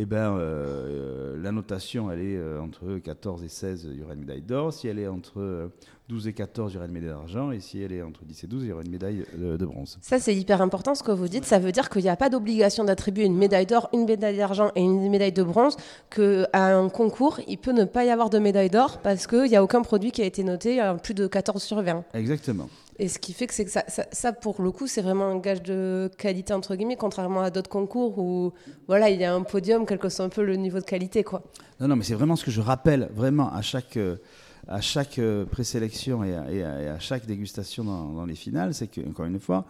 [0.00, 4.14] eh ben, euh, la notation, elle est euh, entre 14 et 16, il y aura
[4.14, 4.72] une médaille d'or.
[4.72, 5.72] Si elle est entre
[6.08, 7.50] 12 euh, et 14, il y aura une médaille d'argent.
[7.50, 9.98] Et si elle est entre 10 et 12, il y aura une médaille de, bronze.
[10.00, 11.44] Ça, c'est hyper important ce que vous dites.
[11.44, 14.70] Ça veut dire qu'il n'y a pas d'obligation d'attribuer une médaille d'or, une médaille d'argent
[14.76, 15.76] et une médaille de bronze.
[16.10, 19.56] Qu'à un concours, il peut ne pas y avoir de médaille d'or parce qu'il n'y
[19.56, 22.04] a aucun produit qui a été noté à plus de 14 sur 20.
[22.14, 22.68] Exactement.
[23.00, 23.70] Et ce qui fait que, que
[24.12, 27.70] ça, pour le coup, c'est vraiment un gage de qualité, entre guillemets, contrairement à d'autres
[27.70, 28.52] concours où
[28.88, 31.22] voilà, il y a un podium, quel que soit un peu le niveau de qualité.
[31.22, 31.42] Quoi.
[31.78, 34.16] Non, non, mais c'est vraiment ce que je rappelle vraiment à chaque, euh,
[34.66, 39.64] à chaque euh, présélection et à, chaque dégustation dans, les finales, c'est qu'encore une fois,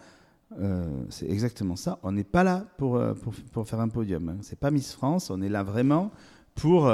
[0.59, 1.99] euh, c'est exactement ça.
[2.01, 4.29] On n'est pas là pour, pour, pour, faire un podium.
[4.29, 4.37] Hein.
[4.41, 5.29] C'est pas Miss France.
[5.29, 6.11] On est là vraiment
[6.55, 6.91] pour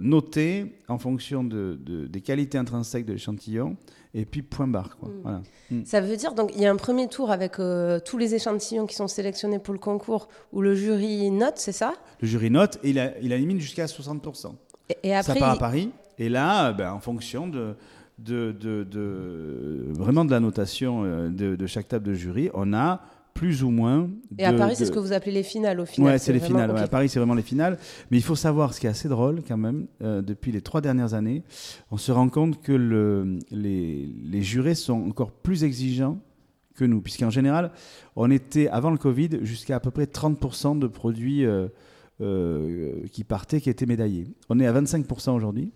[0.00, 3.76] noter en fonction de, de, des qualités intrinsèques de l'échantillon
[4.14, 4.96] et puis point barre.
[4.96, 5.08] Quoi.
[5.08, 5.20] Mm.
[5.22, 5.42] Voilà.
[5.70, 5.84] Mm.
[5.84, 8.86] Ça veut dire, donc, il y a un premier tour avec euh, tous les échantillons
[8.86, 11.94] qui sont sélectionnés pour le concours où le jury note, c'est ça?
[12.20, 14.54] Le jury note et il, a, il élimine jusqu'à 60%.
[15.02, 15.90] Et, après, ça part à Paris.
[16.18, 17.74] Et là, ben, en fonction de,
[18.18, 23.00] de, de, de, vraiment de la notation euh, de, chaque table de jury, on a
[23.34, 24.08] plus ou moins.
[24.38, 26.40] Et à Paris, c'est ce que vous appelez les finales au final Ouais, c'est les
[26.40, 26.74] finales.
[26.76, 27.78] à Paris, c'est vraiment les finales.
[28.10, 30.80] Mais il faut savoir, ce qui est assez drôle quand même, euh, depuis les trois
[30.80, 31.42] dernières années,
[31.90, 36.18] on se rend compte que le, les, les jurés sont encore plus exigeants
[36.76, 37.00] que nous.
[37.00, 37.72] Puisqu'en général,
[38.16, 41.66] on était, avant le Covid, jusqu'à à peu près 30% de produits euh,
[42.20, 44.28] euh, qui partaient, qui étaient médaillés.
[44.48, 45.72] On est à 25% aujourd'hui.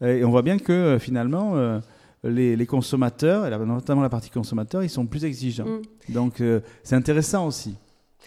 [0.00, 1.80] Et on voit bien que finalement
[2.24, 5.66] les, consommateurs, et notamment la partie consommateur, ils sont plus exigeants.
[5.66, 6.12] Mm.
[6.12, 7.76] Donc euh, c'est intéressant aussi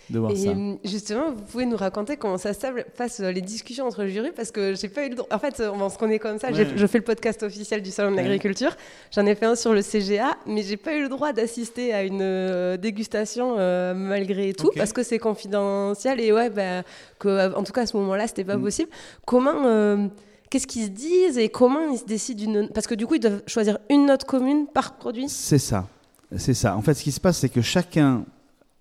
[0.10, 0.50] de voir ça.
[0.50, 2.60] Euh, justement, vous pouvez nous raconter comment ça se
[2.98, 5.28] passe euh, les discussions entre le jury parce que j'ai pas eu le droit.
[5.32, 6.52] En fait, on se connaît comme ça.
[6.52, 8.76] Je fais le podcast officiel du salon de l'agriculture.
[9.14, 12.04] J'en ai fait un sur le CGA, mais j'ai pas eu le droit d'assister à
[12.04, 13.56] une dégustation
[13.96, 16.84] malgré tout parce que c'est confidentiel et ouais, bah,
[17.20, 18.64] que, en tout cas à ce moment-là, c'était pas mm.
[18.64, 18.90] possible.
[19.26, 20.10] Comment
[20.52, 22.68] Qu'est-ce qu'ils se disent et comment ils se décident une...
[22.68, 25.88] Parce que du coup, ils doivent choisir une note commune par produit C'est ça.
[26.36, 26.76] C'est ça.
[26.76, 28.26] En fait, ce qui se passe, c'est que chacun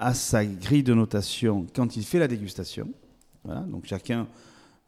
[0.01, 2.89] a sa grille de notation quand il fait la dégustation.
[3.45, 3.61] Voilà.
[3.61, 4.27] Donc chacun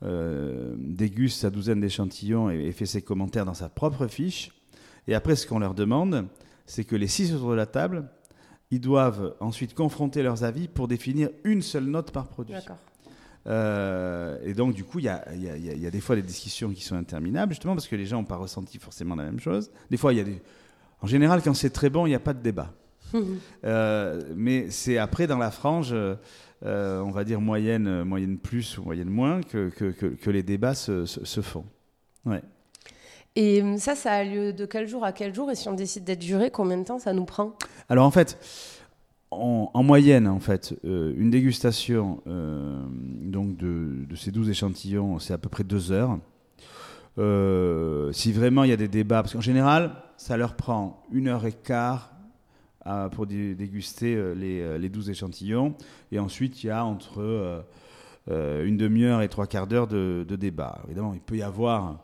[0.03, 4.51] euh, déguste sa douzaine d'échantillons et, fait ses commentaires dans sa propre fiche.
[5.07, 6.27] Et après, ce qu'on leur demande,
[6.67, 8.09] c'est que les six autour de la table,
[8.73, 12.57] ils doivent ensuite confronter leurs avis pour définir une seule note par produit.
[13.47, 16.83] Euh, et donc, du coup, il y a, y a, des fois des discussions qui
[16.83, 19.71] sont interminables, justement parce que les gens n'ont pas ressenti forcément la même chose.
[19.91, 20.41] Des fois, il y a des.
[21.01, 22.73] En général, quand c'est très bon, il n'y a pas de débat.
[23.65, 26.17] Euh, mais c'est après, dans la frange, euh,
[26.63, 31.05] on va dire moyenne, moyenne plus ou moyenne moins, que, que, que, les débats se,
[31.05, 31.65] se, font.
[32.25, 32.43] Ouais.
[33.37, 35.51] Et ça, ça a lieu de quel jour à quel jour?
[35.51, 37.53] Et si on décide d'être juré, combien de temps ça nous prend?
[37.89, 38.39] Alors en fait,
[39.33, 42.83] en, moyenne, en fait, euh, une dégustation euh,
[43.23, 46.19] donc de, ces 12 échantillons, c'est à peu près deux heures.
[47.19, 51.29] Euh, si vraiment il y a des débats, parce qu'en général, ça leur prend une
[51.29, 52.11] heure et quart
[53.13, 55.77] pour déguster les, les, 12 échantillons.
[56.11, 57.65] Et ensuite, il y a entre
[58.29, 60.81] une demi-heure et trois quarts d'heure de, de débat.
[60.87, 62.01] Évidemment, il peut y avoir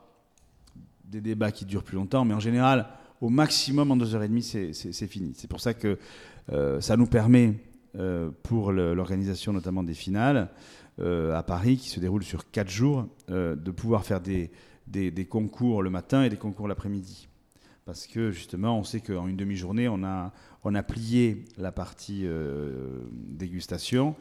[1.05, 2.87] des débats qui durent plus longtemps, mais en général,
[3.21, 5.33] au maximum en deux heures et demie, c'est fini.
[5.35, 5.99] C'est pour ça que
[6.81, 7.55] ça nous permet,
[7.97, 10.51] euh, pour l'organisation notamment des finales
[11.01, 14.51] euh, à Paris, qui se déroulent sur quatre jours, de pouvoir faire des,
[14.87, 17.29] des, concours le matin et des concours l'après-midi.
[17.87, 20.33] Parce que justement, on sait qu'en une demi-journée, on a,
[20.65, 22.27] on a plié la partie
[23.11, 24.15] dégustation.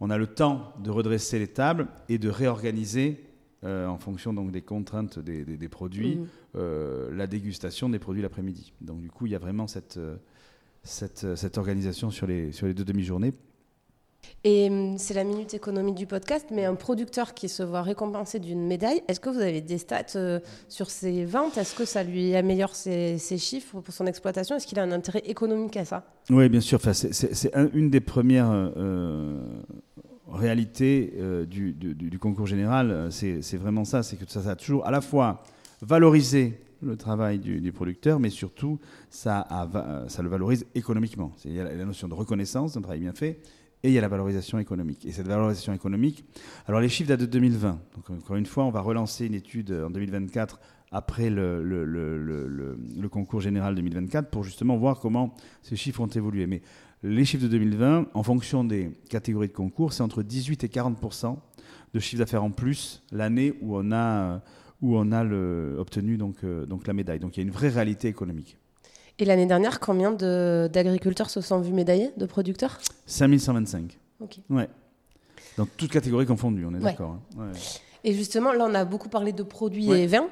[0.00, 3.24] On a le temps de redresser les tables et de réorganiser
[3.64, 6.20] en fonction donc des contraintes des, des, produits,
[6.54, 7.10] mmh.
[7.12, 8.72] la dégustation des produits l'après-midi.
[8.80, 9.98] Donc du coup, il y a vraiment cette,
[10.88, 13.34] cette, cette organisation sur les, sur les deux demi-journées.
[14.44, 18.38] Et hum, c'est la minute économique du podcast, mais un producteur qui se voit récompensé
[18.38, 21.58] d'une médaille, est-ce que vous avez des stats euh, sur ses ventes?
[21.58, 24.56] Est-ce que ça lui améliore ses, ses chiffres pour son exploitation?
[24.56, 26.04] Est-ce qu'il a un intérêt économique à ça?
[26.30, 26.76] Oui, bien sûr.
[26.76, 29.40] Enfin, c'est une des premières euh,
[30.30, 33.08] réalités euh, du, du, du, concours général.
[33.10, 35.42] C'est vraiment ça, c'est que ça, ça a toujours à la fois
[35.82, 38.78] valorisé le travail du, producteur, mais surtout,
[39.10, 39.46] ça,
[40.08, 41.34] ça le valorise économiquement.
[41.44, 43.40] Il y a la notion de reconnaissance d'un travail bien fait,
[43.82, 45.06] et il y a la valorisation économique.
[45.06, 46.24] Et cette valorisation économique,
[46.66, 47.80] alors les chiffres datent de 2020.
[47.94, 50.58] Donc encore une fois, on va relancer une étude en 2024
[50.90, 56.46] après le, concours général 2024 pour justement voir comment ces chiffres ont évolué.
[56.46, 56.62] Mais
[57.02, 61.36] les chiffres de 2020, en fonction des catégories de concours, c'est entre 18 et 40%
[61.94, 64.42] de chiffre d'affaires en plus l'année où on a
[64.82, 67.18] où on a le, obtenu donc, euh, donc la médaille.
[67.18, 68.56] Donc il y a une vraie réalité économique.
[69.18, 72.78] Et l'année dernière, combien d'agriculteurs se sont vus médaillés, de producteurs?
[73.06, 73.98] 5125.
[74.20, 74.38] Ok.
[74.48, 74.68] Ouais.
[75.56, 77.18] Dans toutes catégories confondues, on est d'accord.
[77.36, 77.50] Hein.
[78.04, 80.28] Et justement, là, on a beaucoup parlé de produits et vins.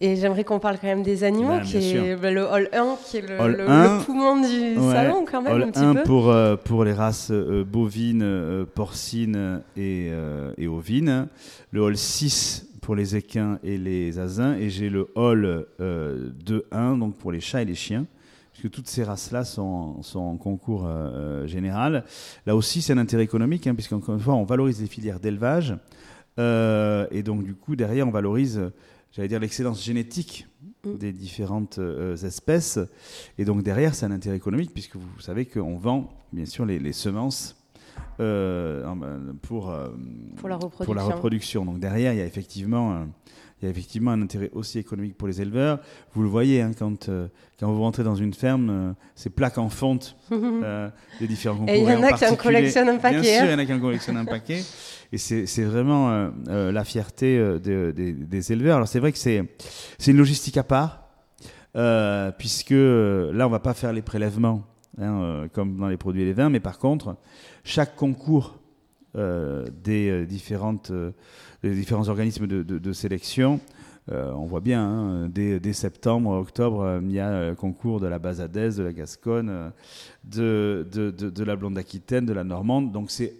[0.00, 2.96] Et j'aimerais qu'on parle quand même des animaux, ben, qui est bah, le Hall 1,
[3.04, 5.54] qui est le, poumon du salon quand même.
[5.54, 10.10] Hall un petit 1 Pour, euh, pour les races euh, bovines, porcines et,
[10.58, 11.28] et, ovines.
[11.70, 16.96] Le Hall 6 pour les équins et les asins, et j'ai le hall 2-1, euh,
[16.96, 18.06] donc pour les chats et les chiens,
[18.52, 22.04] puisque toutes ces races-là sont, sont, en concours euh, euh, général.
[22.46, 25.74] Là aussi, c'est un intérêt économique, hein, puisqu'encore une fois, on valorise les filières d'élevage,
[26.38, 28.70] et donc du coup, derrière, on valorise,
[29.10, 30.46] j'allais dire, l'excellence génétique
[30.84, 30.96] mm.
[30.96, 31.80] des différentes
[32.22, 32.78] espèces,
[33.36, 36.78] et donc derrière, c'est un intérêt économique, puisque vous savez qu'on vend, bien sûr, les,
[36.78, 37.56] les semences
[38.18, 38.82] euh,
[39.42, 39.88] pour, euh,
[40.36, 41.64] pour, la pour, la reproduction.
[41.64, 43.04] Donc derrière, il y a effectivement, euh,
[43.60, 45.80] il y a effectivement un intérêt aussi économique pour les éleveurs.
[46.14, 47.10] Vous le voyez, hein, quand,
[47.60, 51.74] quand vous rentrez dans une ferme, c'est plaques en fonte des différents concours.
[51.74, 53.20] Et il y en a qui en collectionnent un paquet.
[53.20, 54.62] Bien sûr, il y en a qui en collectionnent un paquet.
[55.12, 58.76] Et c'est vraiment la fierté des éleveurs.
[58.76, 59.46] Alors c'est vrai que c'est
[60.06, 61.08] une logistique à part.
[62.38, 64.62] puisque là, on va pas faire les prélèvements
[64.98, 67.16] hein, comme dans les produits et les vins, mais par contre,
[67.66, 68.58] chaque concours
[69.16, 71.10] euh, des, euh, différentes, euh,
[71.62, 73.60] différents organismes de, sélection,
[74.08, 78.76] on voit bien, hein, dès, septembre, octobre, il y a le concours de la Bazadaise,
[78.76, 79.72] de la Gasconne,
[80.22, 82.92] de, de, la Blonde Aquitaine, de la Normande.
[82.92, 83.34] Donc c'est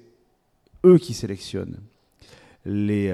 [0.85, 1.79] eux qui sélectionnent
[2.65, 3.13] les,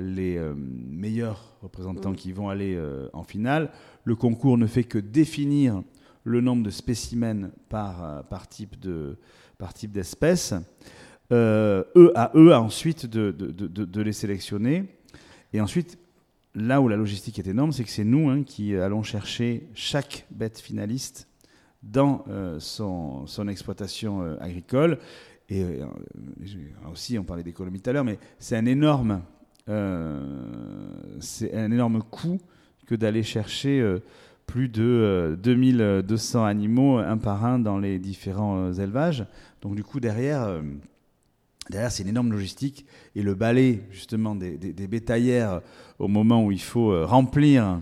[0.00, 2.76] les meilleurs représentants qui vont aller
[3.12, 3.70] en finale.
[4.02, 5.84] Le concours ne fait que définir
[6.24, 9.16] le nombre de spécimens par, par type de,
[9.60, 10.54] par type d'espèce.
[11.32, 14.86] Euh, eux à eux ensuite de, de, de, les sélectionner.
[15.52, 15.96] Et ensuite,
[16.56, 20.26] là où la logistique est énorme, c'est que c'est nous hein, qui allons chercher chaque
[20.32, 21.28] bête finaliste
[21.84, 24.98] dans euh, son, son, exploitation euh, agricole.
[25.48, 25.64] Et
[26.90, 29.20] aussi, on parlait d'économie tout à l'heure, mais c'est un énorme,
[31.18, 32.38] c'est un énorme coût
[32.86, 33.98] que d'aller chercher
[34.46, 39.26] plus de 2200 animaux un par un dans les différents élevages.
[39.62, 40.62] Donc du coup, derrière, euh,
[41.68, 42.86] derrière c'est une énorme logistique.
[43.14, 45.60] Et le balai, justement, des, des, bétaillères
[45.98, 47.80] au moment où il faut euh, remplir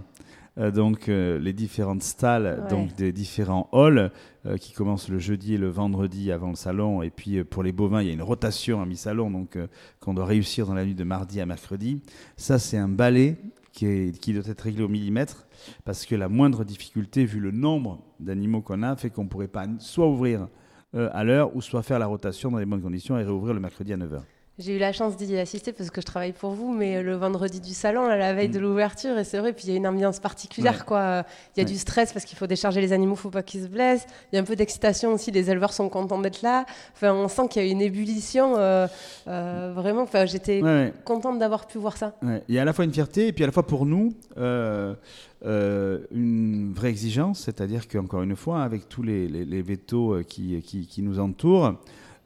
[0.75, 4.11] donc les différentes stalles, donc des différents halls
[4.59, 7.01] qui commencent le jeudi et le vendredi avant le salon.
[7.01, 9.57] Et puis pour les bovins, il y a une rotation à mi-salon, donc
[10.01, 12.01] qu'on doit réussir dans la nuit de mardi à mercredi.
[12.37, 13.37] Ça, c'est un balai
[13.79, 15.47] qui, qui doit être réglé au millimètre
[15.85, 19.49] parce que la moindre difficulté, vu le nombre d'animaux qu'on a, fait qu'on ne pourrait
[19.49, 20.49] pas soit ouvrir
[20.95, 23.93] à l'heure ou soit faire la rotation dans les bonnes conditions et réouvrir le mercredi
[23.93, 24.23] à 9h.
[24.59, 27.61] J'ai eu la chance d'y assister parce que je travaille pour vous, mais le vendredi
[27.61, 28.63] du salon, la veille de mm.
[28.63, 31.23] l'ouverture, et c'est vrai, puis il y a une ambiance particulière, quoi.
[31.57, 33.63] Il y a du stress parce qu'il faut décharger les animaux, il faut pas qu'ils
[33.63, 34.05] se blessent.
[34.33, 36.67] Il y a un peu d'excitation aussi, les éleveurs sont contents d'être là.
[36.93, 38.89] Enfin, on sent qu'il y a une ébullition, euh,
[39.29, 40.03] euh, vraiment.
[40.03, 40.61] Enfin, j'étais
[41.05, 42.17] contente d'avoir pu voir ça.
[42.49, 44.13] Il y a à la fois une fierté, et puis à la fois pour nous,
[44.39, 44.97] euh,
[46.11, 51.03] une vraie exigence, c'est-à-dire qu'encore une fois, avec tous les, les, vétos qui, qui, qui,
[51.03, 51.75] nous entourent,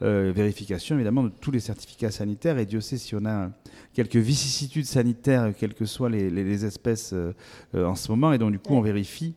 [0.02, 2.58] euh, vérification évidemment de tous les certificats sanitaires.
[2.58, 3.50] Et Dieu sait si on a
[3.92, 7.32] quelques vicissitudes sanitaires, quelles que soient les, espèces euh,
[7.74, 8.32] euh, en ce moment.
[8.32, 9.34] Et donc, du coup, on vérifie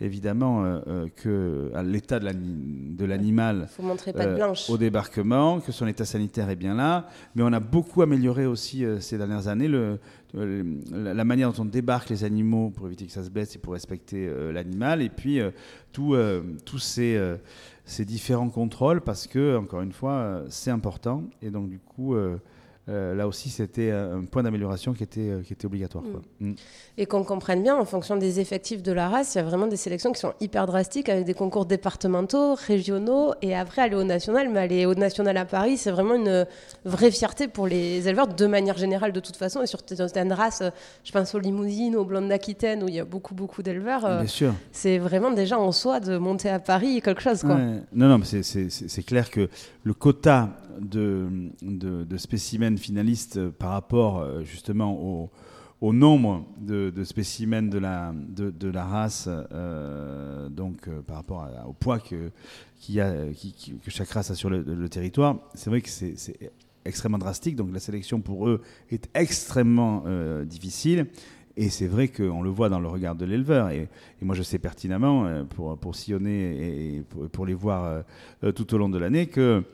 [0.00, 0.80] évidemment
[1.16, 3.68] que à l'état de l'animal
[4.68, 7.08] au débarquement, que son état sanitaire est bien là.
[7.34, 9.98] Mais on a beaucoup amélioré aussi ces dernières années le,
[10.92, 13.72] la manière dont on débarque les animaux pour éviter que ça se blesse et pour
[13.72, 15.02] respecter l'animal.
[15.02, 15.40] Et puis
[15.92, 16.14] tous
[16.78, 17.18] ces
[17.88, 21.24] ces différents contrôles parce que, encore une fois, euh, c'est important.
[21.42, 22.14] Et donc, du coup,
[22.88, 26.04] euh, euh, là aussi, c'était un point d'amélioration qui était, qui était obligatoire.
[26.40, 26.50] Mm.
[26.50, 26.54] Mm.
[26.96, 29.66] Et qu'on comprenne bien, en fonction des effectifs de la race, il y a vraiment
[29.66, 34.04] des sélections qui sont hyper drastiques avec des concours départementaux, régionaux, et après aller au
[34.04, 34.48] national.
[34.50, 36.46] Mais aller au national à Paris, c'est vraiment une
[36.84, 40.62] vraie fierté pour les éleveurs de manière générale, de toute façon, et sur certaines races,
[41.04, 44.00] je pense aux limousines, aux blondes d'Aquitaine, où il y a beaucoup, beaucoup d'éleveurs.
[44.00, 44.54] Bien sûr.
[44.72, 47.42] C'est vraiment déjà en soi de monter à Paris quelque chose.
[47.42, 47.56] Quoi.
[47.92, 49.48] Non, non, mais c'est clair que
[49.84, 51.28] le quota de,
[51.62, 55.30] de, spécimens finalistes par rapport euh, justement
[55.80, 62.30] au, nombre de, spécimens de la, race, euh, donc euh, par rapport au poids que,
[63.88, 66.14] chaque race a sur le, territoire, c'est vrai que c'est
[66.84, 67.56] extrêmement drastique.
[67.56, 70.04] Donc la sélection pour eux est extrêmement
[70.44, 71.06] difficile.
[71.60, 73.70] Et c'est vrai qu'on le voit dans le regard de l'éleveur.
[73.70, 73.88] Et,
[74.22, 78.04] moi, je sais pertinemment, pour, pour sillonner et pour les voir
[78.54, 79.64] tout au long de l'année, que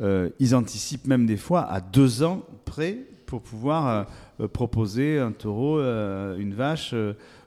[0.00, 4.06] euh, ils anticipent même des fois à deux ans près pour pouvoir
[4.40, 6.94] euh, proposer un taureau, euh, une vache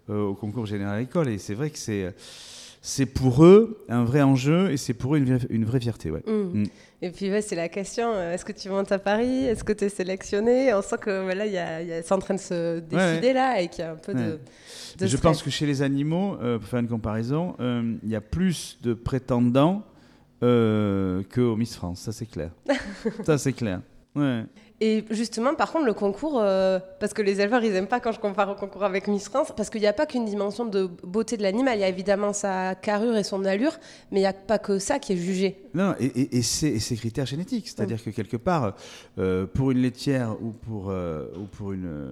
[0.07, 1.29] au concours général école.
[1.29, 2.13] Et c'est vrai que c'est
[2.85, 6.11] c'est pour eux un vrai enjeu et c'est pour eux une, vraie fierté.
[6.11, 6.21] Ouais.
[6.27, 6.63] Mmh.
[6.63, 6.65] Mmh.
[7.01, 9.45] Et puis c'est la question, est-ce que tu montes à Paris?
[9.45, 10.73] Est-ce que tu es sélectionné?
[10.73, 13.85] On sent que voilà, y a, c'est en train de se décider là et qu'il
[13.85, 14.37] y a un peu de,
[14.99, 18.93] Je pense que chez les animaux, pour faire une comparaison, il y a plus de
[18.93, 19.83] prétendants
[20.43, 22.51] euh, qu'au Miss France, ça c'est clair.
[23.25, 23.81] ça c'est clair.
[24.15, 24.43] Ouais.
[24.79, 28.11] Et justement, par contre, le concours, euh, parce que les éleveurs, ils n'aiment pas quand
[28.11, 30.89] je compare au concours avec Miss France, parce qu'il n'y a pas qu'une dimension de
[31.03, 33.71] beauté de l'animal, il y a évidemment sa carrure et son allure,
[34.11, 35.63] mais il n'y a pas que ça qui est jugé.
[35.73, 38.75] Non, et, et, ses critères génétiques, c'est-à-dire que quelque part,
[39.17, 42.11] euh, pour une laitière ou pour, ou pour une,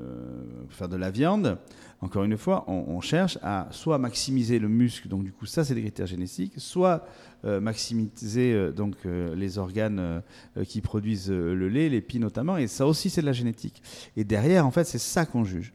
[0.69, 1.57] faire de la viande,
[2.03, 5.75] encore une fois, on, cherche à soit maximiser le muscle, donc du coup ça c'est
[5.75, 7.05] des critères génétiques, soit
[7.45, 10.23] euh, maximiser euh, donc euh, les organes
[10.67, 13.83] qui produisent le lait, les pieds notamment, et ça aussi c'est de la génétique.
[14.17, 15.73] Et derrière, en fait, c'est ça qu'on juge.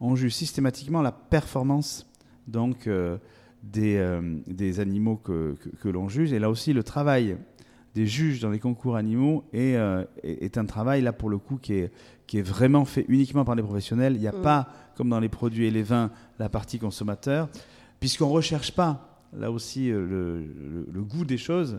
[0.00, 2.06] On juge systématiquement la performance
[2.48, 2.88] donc
[3.62, 7.36] des, des animaux que, que l'on juge, et là aussi le travail
[7.94, 9.76] des juges dans les concours animaux est,
[10.22, 11.92] est, un travail là pour le coup qui est,
[12.26, 14.14] qui est vraiment fait uniquement par les professionnels.
[14.14, 14.42] Il n'y a mm.
[14.42, 17.48] pas, comme dans les produits et les vins, la partie consommateur,
[18.00, 20.44] puisqu'on ne recherche pas, là aussi, euh,
[20.92, 21.78] le, goût des choses.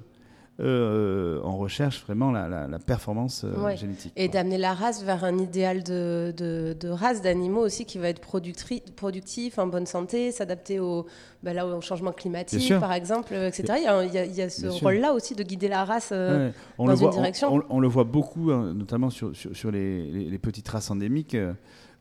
[0.61, 4.13] Euh, on recherche vraiment la, performance euh, génétique.
[4.15, 8.21] Et d'amener la race vers un idéal de, de, race d'animaux aussi qui va être
[8.21, 11.05] productif, en bonne santé, s'adapter au,
[11.43, 13.79] bah là, au changement climatique, par exemple, etc.
[14.05, 17.61] Il y a, ce rôle-là aussi de guider la race dans une direction.
[17.69, 21.35] On, le voit beaucoup, hein, notamment sur, sur, les, les, petites races endémiques.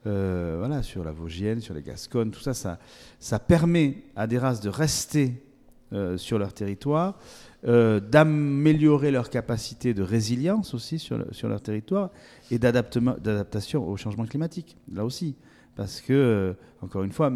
[0.07, 2.79] Euh, voilà, sur la Vosgienne, sur les Gasconnes, tout ça, ça,
[3.19, 5.43] ça permet à des races de rester
[6.19, 7.19] sur leur territoire,
[7.67, 12.11] euh, d'améliorer leur capacité de résilience aussi sur, sur leur territoire
[12.53, 15.35] et d'adaptation au changement climatique, là aussi.
[15.75, 17.33] Parce que, euh, encore une fois,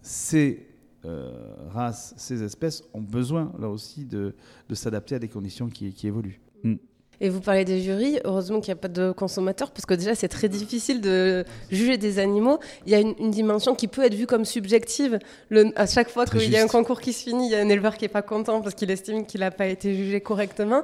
[0.00, 0.66] ces
[1.04, 4.34] euh, races, ces espèces ont besoin, là aussi, de,
[4.70, 6.40] de s'adapter à des conditions qui, qui évoluent.
[6.64, 6.76] Mm.
[7.20, 10.14] Et vous parlez des jurys, heureusement qu'il n'y a pas de consommateurs, parce que déjà
[10.14, 12.60] c'est très difficile de juger des animaux.
[12.86, 15.18] Il y a une, dimension qui peut être vue comme subjective.
[15.50, 17.60] Le, à chaque fois qu'il y a un concours qui se finit, il y a
[17.60, 20.82] un éleveur qui n'est pas content parce qu'il estime qu'il n'a pas été jugé correctement.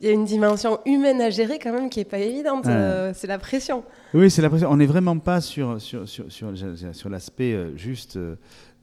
[0.00, 2.66] Il y a une dimension humaine à gérer quand même qui n'est pas évidente.
[2.66, 3.84] Euh, c'est la pression.
[4.12, 4.70] Oui, c'est la pression.
[4.70, 6.52] On n'est vraiment pas sur, sur, sur, sur,
[6.92, 8.18] sur l'aspect euh, juste.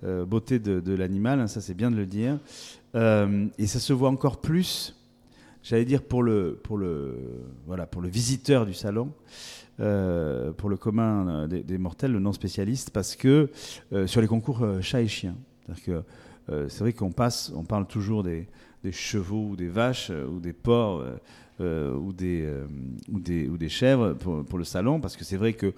[0.03, 2.37] beauté de, l'animal, hein, ça c'est bien de le dire.
[2.95, 4.95] et ça se voit encore plus,
[5.63, 7.17] j'allais dire pour le, pour, le,
[7.65, 9.11] voilà, pour le visiteur du salon.
[9.77, 13.49] pour le commun des, mortels, le non spécialiste, parce que
[14.05, 15.35] sur les concours chat et chien,
[15.85, 16.03] que
[16.47, 18.47] c'est vrai qu'on passe, on parle toujours des,
[18.91, 21.01] chevaux ou des vaches ou des porcs
[21.61, 22.65] euh, ou, des, euh,
[23.11, 25.71] ou, des, ou des chèvres pour, le salon, parce que c'est vrai que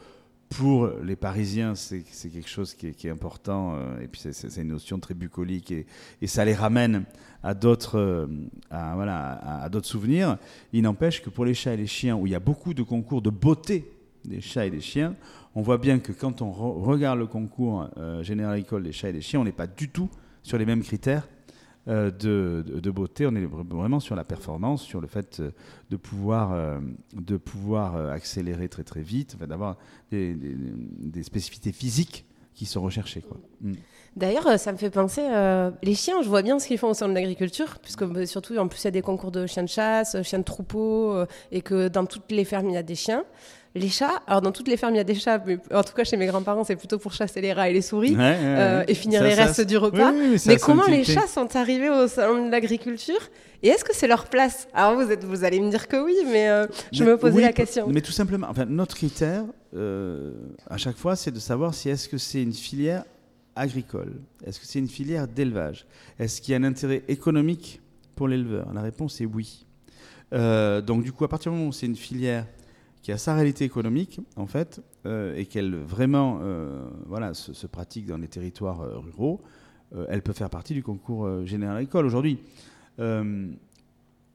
[0.48, 5.00] pour les Parisiens, c'est quelque chose qui est, important, euh, et puis c'est une notion
[5.00, 5.86] très bucolique, et,
[6.22, 7.04] et ça les ramène
[7.46, 8.28] à d'autres
[8.70, 10.38] à, voilà, à, d'autres souvenirs.
[10.74, 12.84] Il n'empêche que pour les chats et les chiens, où il y a beaucoup de
[12.84, 13.90] concours de beauté
[14.26, 15.16] des chats et des chiens,
[15.54, 17.88] on voit bien que quand on regarde le concours
[18.22, 20.10] général école des chats et des chiens, on n'est pas du tout
[20.44, 21.28] sur les mêmes critères
[21.88, 23.28] euh, de, beauté.
[23.28, 25.52] On est vraiment sur la performance, sur le fait euh,
[25.92, 26.80] de pouvoir, euh,
[27.14, 29.78] de pouvoir accélérer très très vite, d'avoir
[30.10, 30.36] des,
[31.22, 32.26] spécificités physiques
[32.56, 33.24] qui sont recherchées.
[33.62, 33.74] Mm.
[34.16, 35.22] D'ailleurs, ça me fait penser,
[35.84, 38.58] les chiens, je vois bien ce qu'ils font au sein de l'agriculture, puisque bah, surtout,
[38.58, 41.62] en plus, il y a des concours de chiens de chasse, chiens de troupeau, et
[41.62, 43.26] que dans toutes les fermes, il y a des chiens.
[43.78, 45.94] Les chats, alors dans toutes les fermes, il y a des chats, mais en tout
[45.94, 48.94] cas chez mes grands-parents, c'est plutôt pour chasser les rats et les souris euh, et
[48.94, 50.14] finir les restes du repas.
[50.46, 53.20] mais comment les chats sont arrivés au salon de l'agriculture
[53.64, 54.70] et est-ce que c'est leur place?
[54.74, 57.52] Alors vous, êtes, vous allez me dire que oui, mais euh, je me posais la
[57.52, 57.88] question.
[57.90, 59.44] Mais tout simplement, enfin, notre critère,
[59.76, 60.32] euh,
[60.70, 63.04] à chaque fois, c'est de savoir si est-ce que c'est une filière
[63.56, 65.86] agricole, est-ce que c'est une filière d'élevage,
[66.20, 67.82] est-ce qu'il y a un intérêt économique
[68.16, 68.74] pour l'éleveur?
[68.74, 69.66] La réponse est oui.
[70.32, 72.46] donc du coup, à partir du moment où c'est une filière
[73.06, 78.08] qui a sa réalité économique, en fait, euh, et qu'elle vraiment euh, voilà, se, pratique
[78.08, 79.44] dans les territoires euh, ruraux,
[80.10, 82.08] elle peut faire partie du concours général agricole.
[82.08, 82.40] Aujourd'hui,
[82.98, 83.56] on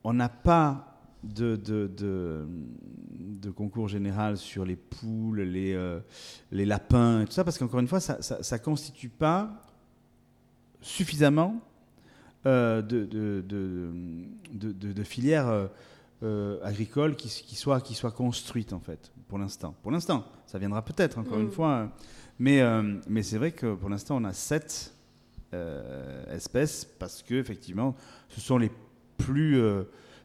[0.05, 0.89] n'a pas
[1.23, 1.91] de, de,
[3.18, 5.99] de, concours général sur les poules, les,
[6.51, 9.51] les lapins, et tout ça, parce qu'encore une fois, ça ne constitue pas
[10.81, 11.61] suffisamment
[12.45, 13.45] de, de,
[14.53, 15.68] de, filières
[16.23, 19.75] euh, agricole qui, soit, qui soit construite, en fait, pour l'instant.
[19.83, 21.53] Pour l'instant, ça viendra peut-être, encore une mm.
[21.53, 21.75] fois.
[21.75, 21.93] Hein.
[22.39, 24.93] Mais, euh, mais c'est vrai que pour l'instant, on a sept
[25.55, 27.97] euh, espèces parce que, effectivement,
[28.29, 28.71] ce sont les
[29.16, 29.59] plus.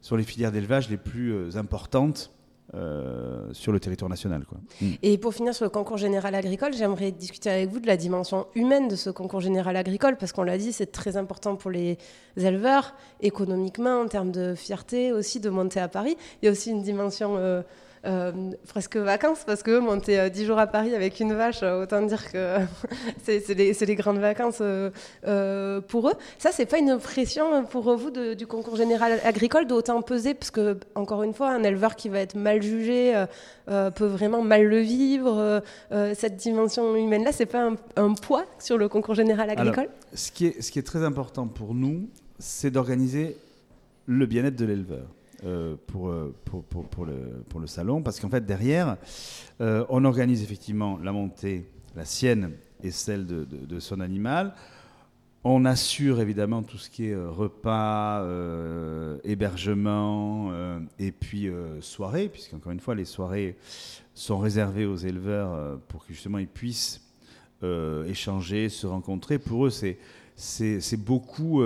[0.06, 2.32] Sur les filières d'élevage les plus importantes
[2.76, 4.43] euh, sur le territoire national.
[4.45, 4.58] Quoi.
[4.82, 4.91] Mm.
[5.01, 8.47] Et pour finir sur le concours général agricole, j'aimerais discuter avec vous de la dimension
[8.53, 11.97] humaine de ce concours général agricole, parce qu'on l'a dit, c'est très important pour les
[12.36, 16.18] éleveurs, économiquement, en termes de fierté aussi, de monter à Paris.
[16.41, 17.64] Il y a aussi une dimension euh, euh,
[18.68, 22.01] presque vacances parce que monter 10 euh, jours à Paris avec une vache, euh, autant
[22.01, 22.58] dire que
[23.24, 24.62] c'est les, grandes vacances
[25.88, 26.14] pour eux.
[26.38, 30.78] Ça, c'est pas une pression pour vous du concours général agricole d'autant peser parce que,
[30.95, 33.26] encore une fois, un éleveur qui va être mal jugé
[33.68, 35.62] peut vraiment mal le vivre.
[36.14, 39.89] cette dimension humaine-là, c'est pas un, poids sur le concours général agricole?
[40.14, 43.38] ce, qui est, ce qui est très important pour nous, c'est d'organiser
[44.08, 45.08] le bien-être de l'éleveur.
[45.43, 48.95] Euh, pour, euh, pour, pour, pour, le, pour le salon, parce qu'en fait, derrière,
[49.59, 54.53] euh, on organise effectivement la montée, la sienne et celle de, de, son animal.
[55.43, 58.25] On assure évidemment tout ce qui est repas,
[59.23, 60.51] hébergement
[60.97, 61.49] et puis
[61.81, 63.55] soirée, puisqu'encore une fois, les soirées
[64.15, 67.01] sont réservées aux éleveurs pour que justement ils puissent
[68.07, 69.38] échanger, se rencontrer.
[69.38, 71.61] Pour eux, c'est beaucoup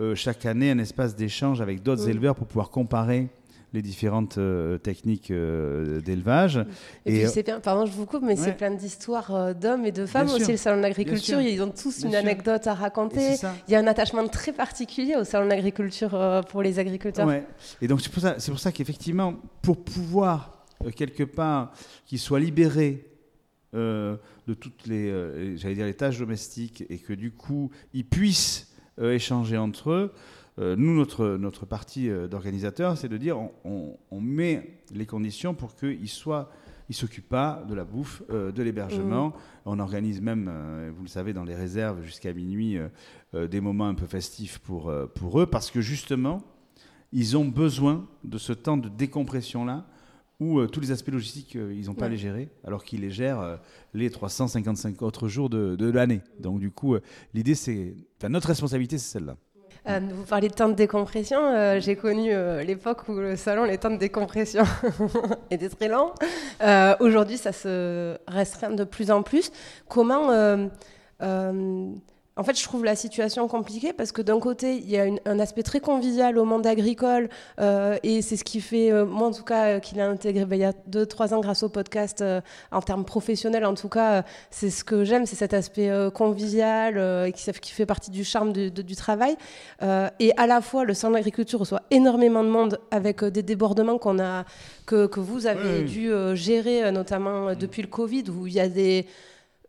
[0.00, 3.28] euh, chaque année un espace d'échange avec d'autres éleveurs pour pouvoir comparer
[3.74, 6.64] les différentes euh, techniques euh, d'élevage.
[7.04, 10.06] Et, puis c'est bien, pardon, je vous coupe, mais c'est plein d'histoires d'hommes et de
[10.06, 10.52] femmes aussi.
[10.52, 13.36] Le salon de l'agriculture, ils ont tous une anecdote à raconter.
[13.68, 17.30] Il y a un attachement très particulier au salon de l'agriculture pour les agriculteurs.
[17.82, 20.64] Et donc c'est pour ça, c'est pour ça qu'effectivement, pour pouvoir
[20.96, 21.72] quelque part
[22.06, 23.06] qu'ils soient libérés
[23.74, 24.18] de
[24.58, 28.69] toutes les, j'allais dire les tâches domestiques et que du coup ils puissent
[29.00, 30.12] échanger entre eux.
[30.58, 35.54] Euh, nous, notre, notre partie euh, d'organisateur, c'est de dire on, on, met les conditions
[35.54, 36.50] pour qu'ils soient
[36.88, 39.28] ils s'occupent pas de la bouffe, de l'hébergement.
[39.28, 39.32] Mmh.
[39.66, 40.52] On organise même,
[40.96, 42.78] vous le savez, dans les réserves jusqu'à minuit,
[43.32, 46.42] des moments un peu festifs pour, pour eux, parce que justement,
[47.12, 49.86] ils ont besoin de ce temps de décompression-là,
[50.40, 53.58] où tous les aspects logistiques, ils n'ont pas à les gérer, alors qu'ils les gèrent
[53.94, 56.22] les 355 autres jours de, de l'année.
[56.38, 56.96] Donc du coup,
[57.34, 57.94] l'idée, c'est
[58.28, 59.36] notre responsabilité, c'est celle-là.
[59.88, 61.40] Euh, vous parlez de temps de décompression.
[61.40, 64.64] Euh, j'ai connu euh, l'époque où le salon, les temps de décompression
[65.50, 66.14] étaient très lents.
[67.00, 69.50] Aujourd'hui, ça se restreint de plus en plus.
[69.88, 70.28] Comment,
[72.40, 75.38] en fait, je trouve la situation compliquée parce que d'un côté, il y a un
[75.40, 77.28] aspect très convivial au monde agricole
[77.60, 80.46] euh, et c'est ce qui fait, euh, moi en tout cas, euh, qu'il a intégré
[80.46, 82.24] ben, il y a 2-3 ans grâce au podcast
[82.72, 83.66] en termes professionnels.
[83.66, 87.84] En tout cas, c'est ce que j'aime, c'est cet aspect convivial et qui, qui, fait
[87.84, 89.36] partie du charme du travail.
[89.82, 94.18] et à la fois, le centre d'agriculture reçoit énormément de monde avec des débordements qu'on
[94.18, 94.46] a,
[94.86, 99.06] que, que, vous avez dû gérer, notamment depuis le Covid, où il y a des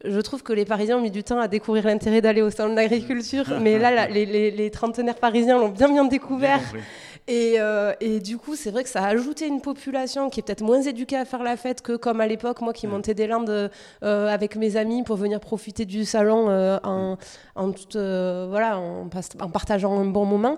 [0.03, 2.71] je trouve que les Parisiens ont mis du temps à découvrir l'intérêt d'aller au salon
[2.71, 6.61] de l'agriculture, mais là, les, trentenaires parisiens l'ont bien bien découvert.
[7.29, 10.63] Euh, et, du coup, c'est vrai que ça a ajouté une population qui est peut-être
[10.63, 13.49] moins éduquée à faire la fête que comme à l'époque, moi qui montais des Landes
[14.03, 17.17] euh, avec mes amis pour venir profiter du salon euh, en,
[17.55, 19.07] voilà, en,
[19.39, 20.57] en, partageant un bon moment.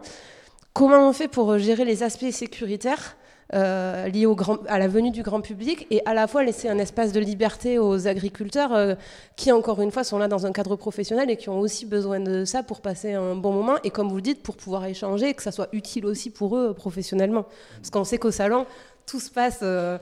[0.73, 3.15] Comment on fait pour gérer les aspects sécuritaires?
[3.53, 6.69] Euh, lié au grand, à la venue du grand public et à la fois laisser
[6.69, 8.95] un espace de liberté aux agriculteurs euh,
[9.35, 12.19] qui, encore une fois, sont là dans un cadre professionnel et qui ont aussi besoin
[12.19, 15.29] de ça pour passer un bon moment et, comme vous le dites, pour pouvoir échanger
[15.29, 17.45] et que ça soit utile aussi pour eux professionnellement.
[17.75, 18.65] Parce qu'on sait qu'au salon,
[19.05, 19.99] tout se passe euh,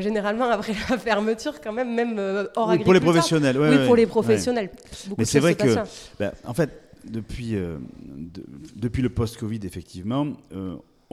[0.00, 2.18] généralement après la fermeture, quand même, même
[2.56, 3.86] hors oui, Pour les professionnels, oui.
[3.86, 4.70] pour les professionnels.
[5.18, 5.74] Mais c'est vrai que,
[6.18, 6.70] ben, en fait,
[7.04, 7.54] depuis,
[8.76, 10.28] depuis le post-Covid, effectivement,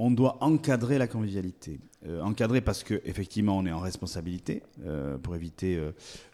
[0.02, 1.80] on doit encadrer la convivialité.
[2.08, 5.80] Euh, encadrer parce qu'effectivement, on est en responsabilité euh, pour éviter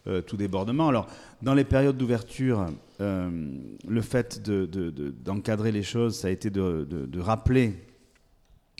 [0.06, 0.88] euh, tout débordement.
[0.88, 1.06] Alors,
[1.42, 2.66] dans les périodes d'ouverture,
[2.98, 7.74] le fait d'encadrer les choses, ça a été de, rappeler,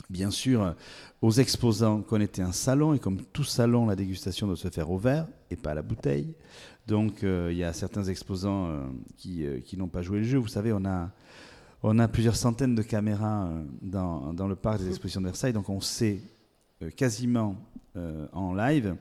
[0.09, 0.74] bien sûr,
[1.20, 4.91] aux exposants qu'on était un salon et comme tout salon, la dégustation doit se faire
[4.91, 6.34] au verre et pas à la bouteille.
[6.86, 10.39] Donc, il y a certains exposants qui, qui n'ont pas joué le jeu.
[10.39, 11.11] Vous savez, on a
[11.83, 15.68] on a plusieurs centaines de caméras euh, dans, le parc des expositions de Versailles, donc
[15.68, 16.20] on sait
[16.83, 17.57] euh, quasiment
[17.97, 18.97] euh, en live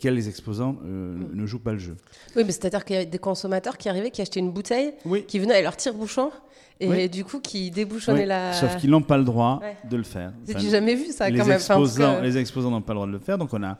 [0.00, 1.96] quels exposants ne jouent pas le jeu.
[2.34, 4.94] Oui, mais c'est-à-dire qu'il y a des consommateurs qui arrivaient, qui achetaient une bouteille,
[5.28, 6.32] qui venaient avec leur tire-bouchon,
[6.80, 8.54] et du coup qui débouchonnaient la...
[8.54, 10.32] Sauf qu'ils n'ont pas le droit de le faire.
[10.48, 11.56] J'ai jamais vu ça les quand même.
[11.56, 13.78] Exposants, Les exposants n'ont pas le droit de le faire, donc on a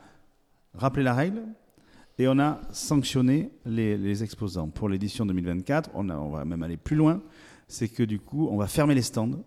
[0.75, 1.41] rappelé la règle,
[2.19, 4.69] et on a sanctionné les, exposants.
[4.69, 7.21] Pour l'édition 2024, on, on va même aller plus loin
[7.67, 9.43] c'est que du coup, on va fermer les stands.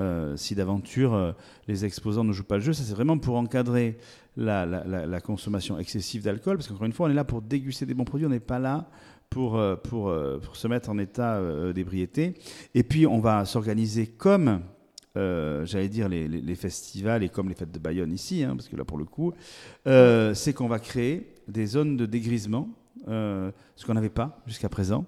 [0.00, 1.30] Euh, si d'aventure euh,
[1.68, 3.96] les exposants ne jouent pas le jeu, ça c'est vraiment pour encadrer
[4.36, 8.04] la, consommation excessive d'alcool, parce qu'encore une fois, on est là pour déguster des bons
[8.04, 8.88] produits, on n'est pas là
[9.30, 10.10] pour, euh, pour,
[10.54, 11.40] se mettre en état
[11.72, 12.34] d'ébriété.
[12.74, 14.62] Et puis, on va s'organiser comme,
[15.14, 18.84] j'allais dire, les, festivals et comme les fêtes de Bayonne ici, hein, parce que là,
[18.84, 19.32] pour le coup,
[19.84, 22.68] c'est qu'on va créer des zones de dégrisement,
[23.06, 25.04] ce qu'on n'avait pas jusqu'à présent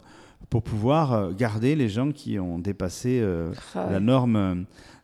[0.51, 4.55] pour pouvoir euh, garder les gens qui ont dépassé euh, ah la norme euh,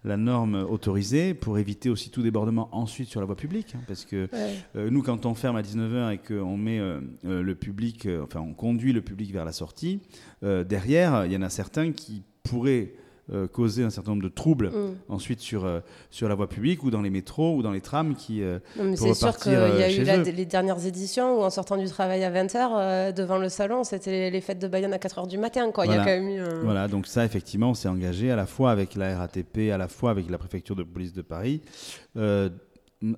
[0.05, 3.77] la norme autorisée pour éviter aussi tout débordement ensuite sur la voie publique.
[3.77, 4.29] Hein, parce que
[4.75, 6.81] nous, quand on ferme à 19h et qu'on met
[7.23, 10.01] le public, enfin, on conduit le public vers la sortie,
[10.43, 12.95] derrière, il y en a certains qui pourraient
[13.33, 14.95] euh, causer un certain nombre de troubles mm.
[15.09, 15.79] ensuite sur, euh,
[16.11, 18.59] sur la voie publique ou dans les métros ou dans les trams qui euh,
[18.97, 22.33] C'est sûr qu'il y a eu les dernières éditions où en sortant du travail à
[22.33, 25.71] 20h devant le salon, c'était les fêtes de Bayonne à 4h du matin.
[25.71, 25.85] Quoi.
[25.85, 26.03] Voilà.
[26.03, 28.47] Il y a quand même eu, voilà, donc ça effectivement, on s'est engagé à la
[28.47, 31.61] fois avec la RATP, à la fois avec la préfecture de police de Paris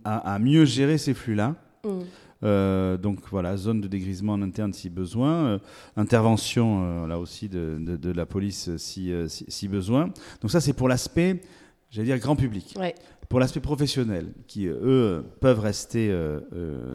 [0.05, 1.55] à, mieux gérer ces flux-là.
[1.85, 2.01] Mm.
[2.45, 5.59] Euh, donc voilà, zone de dégrisement en interne si besoin, euh,
[5.97, 10.11] intervention euh, là aussi de, de, la police si, si, besoin.
[10.43, 11.41] Donc ça c'est pour l'aspect,
[11.91, 12.77] j'allais dire grand public.
[13.31, 16.15] Pour l'aspect professionnel, qui eux peuvent rester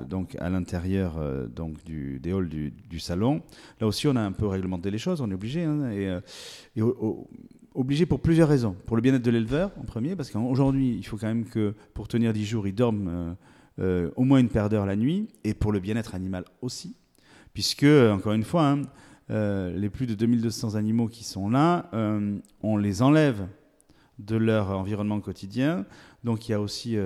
[0.07, 1.17] donc à l'intérieur
[1.49, 3.41] donc du, des halls du, du, salon.
[3.81, 6.17] Là aussi on a un peu réglementé les choses, on est obligé hein, et,
[6.79, 6.83] et
[7.73, 8.75] obligé pour plusieurs raisons.
[8.85, 12.07] Pour le bien-être de l'éleveur en premier, parce qu'aujourd'hui il faut quand même que pour
[12.07, 13.35] tenir 10 jours il dorme
[13.79, 16.97] euh, au moins une paire d'heures la nuit, et pour le bien-être animal aussi,
[17.53, 18.81] puisque, encore une fois, hein,
[19.31, 23.47] euh, les plus de 2200 animaux qui sont là, euh, on les enlève
[24.17, 25.85] de leur environnement quotidien.
[26.25, 26.97] Donc il y a aussi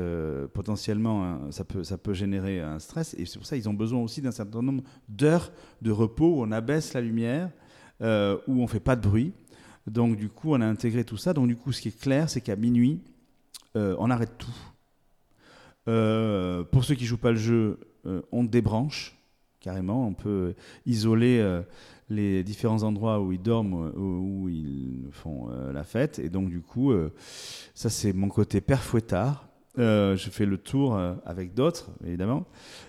[0.54, 3.14] potentiellement, ça, peut, ça peut générer un stress.
[3.20, 5.52] Et c'est pour ça qu'ils ont besoin aussi d'un certain nombre d'heures
[5.84, 7.52] de repos où on abaisse la lumière,
[8.02, 8.06] où
[8.48, 9.32] on ne fait pas de bruit.
[9.86, 11.34] Donc du coup, on a intégré tout ça.
[11.34, 13.04] Donc du coup, ce qui est clair, c'est qu'à minuit,
[13.76, 14.73] on arrête tout.
[15.88, 19.18] Euh, pour ceux qui jouent pas le jeu, euh, on débranche
[19.60, 20.08] carrément.
[20.08, 20.56] On peut
[20.86, 21.62] isoler euh,
[22.10, 26.20] les différents endroits où ils dorment, où, où ils font la fête.
[26.20, 26.94] Et donc, du coup,
[27.74, 29.48] ça, c'est mon côté père fouettard.
[29.78, 32.46] Je fais le tour avec d'autres, évidemment,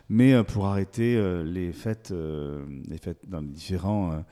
[0.08, 4.24] mais pour arrêter les fêtes, les fêtes dans les différents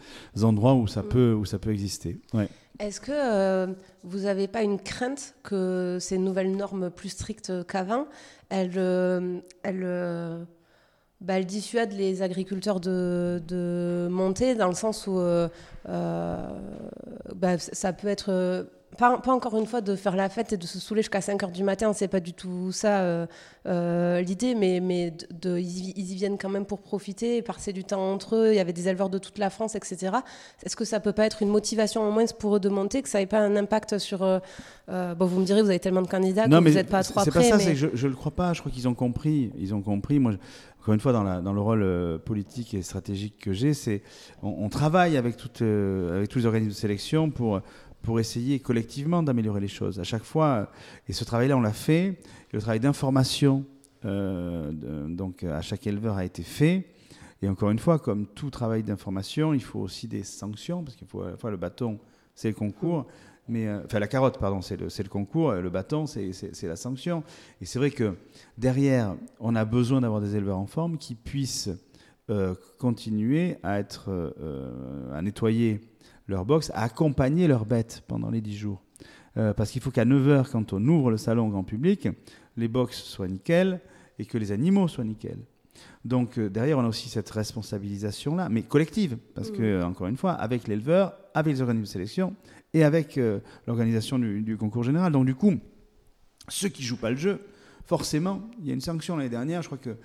[0.43, 1.09] endroits où ça mm.
[1.09, 2.21] peut, où ça peut exister.
[2.35, 2.49] Ouais.
[2.79, 8.07] Est-ce que vous n'avez pas une crainte que ces nouvelles normes plus strictes qu'avant,
[8.49, 10.45] elles, euh, elles euh,
[11.21, 15.21] bah, elle dissuade les agriculteurs de, de monter dans le sens où
[15.87, 20.79] bah, ça peut être pas, encore une fois de faire la fête et de se
[20.79, 23.27] saouler jusqu'à 5 h du matin, c'est pas du tout ça euh,
[23.67, 28.13] euh, l'idée, mais, mais de, ils, y viennent quand même pour profiter, passer du temps
[28.13, 28.49] entre eux.
[28.53, 30.17] Il y avait des éleveurs de toute la France, etc.
[30.63, 33.09] Est-ce que ça peut pas être une motivation en moins pour eux de monter, que
[33.09, 34.23] ça n'ait pas un impact sur.
[34.23, 34.41] Euh,
[34.89, 37.25] bon, vous me direz, vous avez tellement de candidats que vous n'êtes pas à trois
[37.25, 38.53] C'est pas ça, je, je le crois pas.
[38.53, 39.53] Je crois qu'ils ont compris.
[39.59, 40.19] Ils ont compris.
[40.19, 40.33] Moi,
[40.81, 44.03] encore une fois, dans, la, dans le rôle politique et stratégique que j'ai, c'est
[44.43, 47.63] on, travaille avec tous les organismes de sélection pour
[48.03, 50.01] pour essayer collectivement d'améliorer les choses.
[50.01, 50.71] À chaque fois,
[51.09, 52.19] et ce travail-là, on l'a fait,
[52.53, 53.65] le travail d'information,
[54.05, 54.73] euh,
[55.09, 56.87] donc à chaque éleveur a été fait.
[57.41, 61.07] Et encore une fois, comme tout travail d'information, il faut aussi des sanctions, parce qu'il
[61.07, 61.99] faut à la fois le bâton,
[62.35, 63.07] c'est le concours,
[63.49, 67.23] mais euh, enfin la carotte, pardon, c'est le, concours, le bâton, c'est la sanction.
[67.61, 68.15] Et c'est vrai que
[68.59, 71.71] derrière, on a besoin d'avoir des éleveurs en forme qui puissent
[72.31, 74.35] euh, continuer à être,
[75.13, 75.81] à nettoyer
[76.29, 78.83] leur box, à accompagner leurs bêtes pendant les 10 jours.
[79.37, 82.09] Euh, parce qu'il faut qu'à 9h, quand on ouvre le salon au grand public,
[82.57, 83.81] les box soient nickel
[84.19, 85.39] et que les animaux soient nickel.
[86.05, 89.87] Donc euh, derrière, on a aussi cette responsabilisation-là, mais collective, parce que, mmh.
[89.87, 92.35] encore une fois, avec l'éleveur, avec les organismes de sélection
[92.75, 95.13] et avec euh, l'organisation du, concours général.
[95.13, 95.55] Donc du coup,
[96.49, 97.41] ceux qui jouent pas le jeu,
[97.87, 99.97] forcément, il y a une sanction l'année dernière, je crois que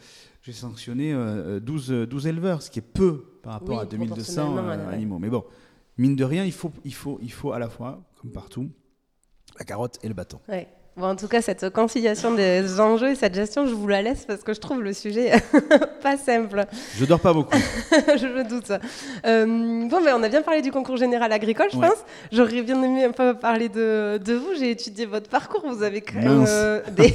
[0.42, 1.14] j'ai sanctionné
[1.62, 4.58] 12, 12, éleveurs, ce qui est peu par rapport à 2200
[4.90, 5.20] animaux.
[5.20, 5.44] Mais bon,
[5.98, 8.70] mine de rien, il faut, à la fois, comme partout,
[9.58, 10.40] la carotte et le bâton.
[11.06, 14.42] En tout cas, cette conciliation des enjeux et cette gestion, je vous la laisse parce
[14.42, 15.32] que je trouve le sujet
[16.02, 16.66] pas simple.
[16.98, 17.56] Je dors pas beaucoup.
[17.92, 18.72] je me doute.
[19.26, 22.04] Euh, bon, mais on a bien parlé du concours général agricole, je pense.
[22.32, 24.56] J'aurais bien aimé un peu parler de, de vous.
[24.58, 25.64] J'ai étudié votre parcours.
[25.68, 27.14] Vous avez quand même euh, des,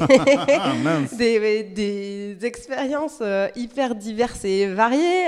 [1.74, 5.26] des, expériences euh, hyper diverses et variées.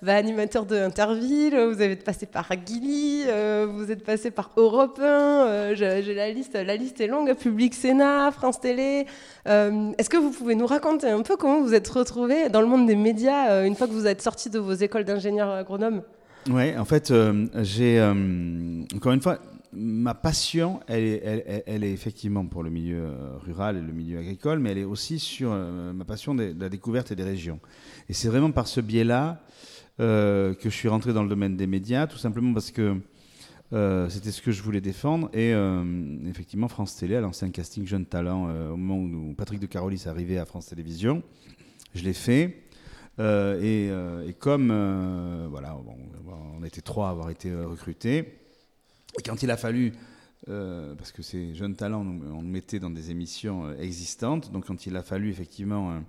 [0.00, 3.24] Bah, animateur de Interville, vous avez passé par Guilly,
[3.68, 5.74] vous êtes passé par Europe 1.
[5.74, 7.34] J'ai la liste, la liste est longue.
[7.34, 9.06] Public Sénat, France Télé.
[9.48, 12.68] Euh, est-ce que vous pouvez nous raconter un peu comment vous êtes retrouvé dans le
[12.68, 16.02] monde des médias euh, une fois que vous êtes sorti de vos écoles d'ingénieur agronome
[16.48, 18.00] Oui, en fait, euh, j'ai
[18.94, 19.40] encore une fois
[19.72, 23.14] ma passion, elle est, elle, est, effectivement pour le milieu
[23.44, 27.10] rural et le milieu agricole, mais elle est aussi sur ma passion de, la découverte
[27.10, 27.58] et des régions.
[28.08, 29.40] Et c'est vraiment par ce biais-là
[29.98, 32.96] que je suis rentré dans le domaine des médias, tout simplement parce que
[33.72, 35.30] euh, c'était ce que je voulais défendre.
[35.32, 35.84] Et euh,
[36.28, 39.66] effectivement, France Télé a lancé un casting jeune talent euh, au moment où Patrick de
[39.66, 41.22] Carolis arrivé à France Télévisions.
[41.94, 42.58] Je l'ai fait.
[43.18, 43.90] Et,
[44.40, 44.68] comme
[45.50, 45.76] voilà,
[46.58, 48.18] on était trois à avoir été recrutés,
[49.18, 49.92] et quand il a fallu
[50.46, 54.50] parce que ces jeunes talents, on nous mettait dans des émissions existantes.
[54.50, 56.00] Donc, quand il a fallu effectivement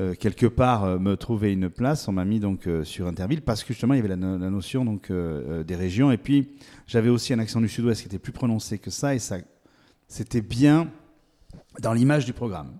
[0.00, 2.08] euh, quelque part euh, me trouver une place.
[2.08, 4.84] On m'a mis donc euh, sur Interville parce que justement il y avait la, notion
[4.84, 6.48] donc des régions et puis
[6.86, 9.38] j'avais aussi un accent du Sud-Ouest qui était plus prononcé que ça et ça
[10.08, 10.90] c'était bien
[11.80, 12.72] dans l'image du programme.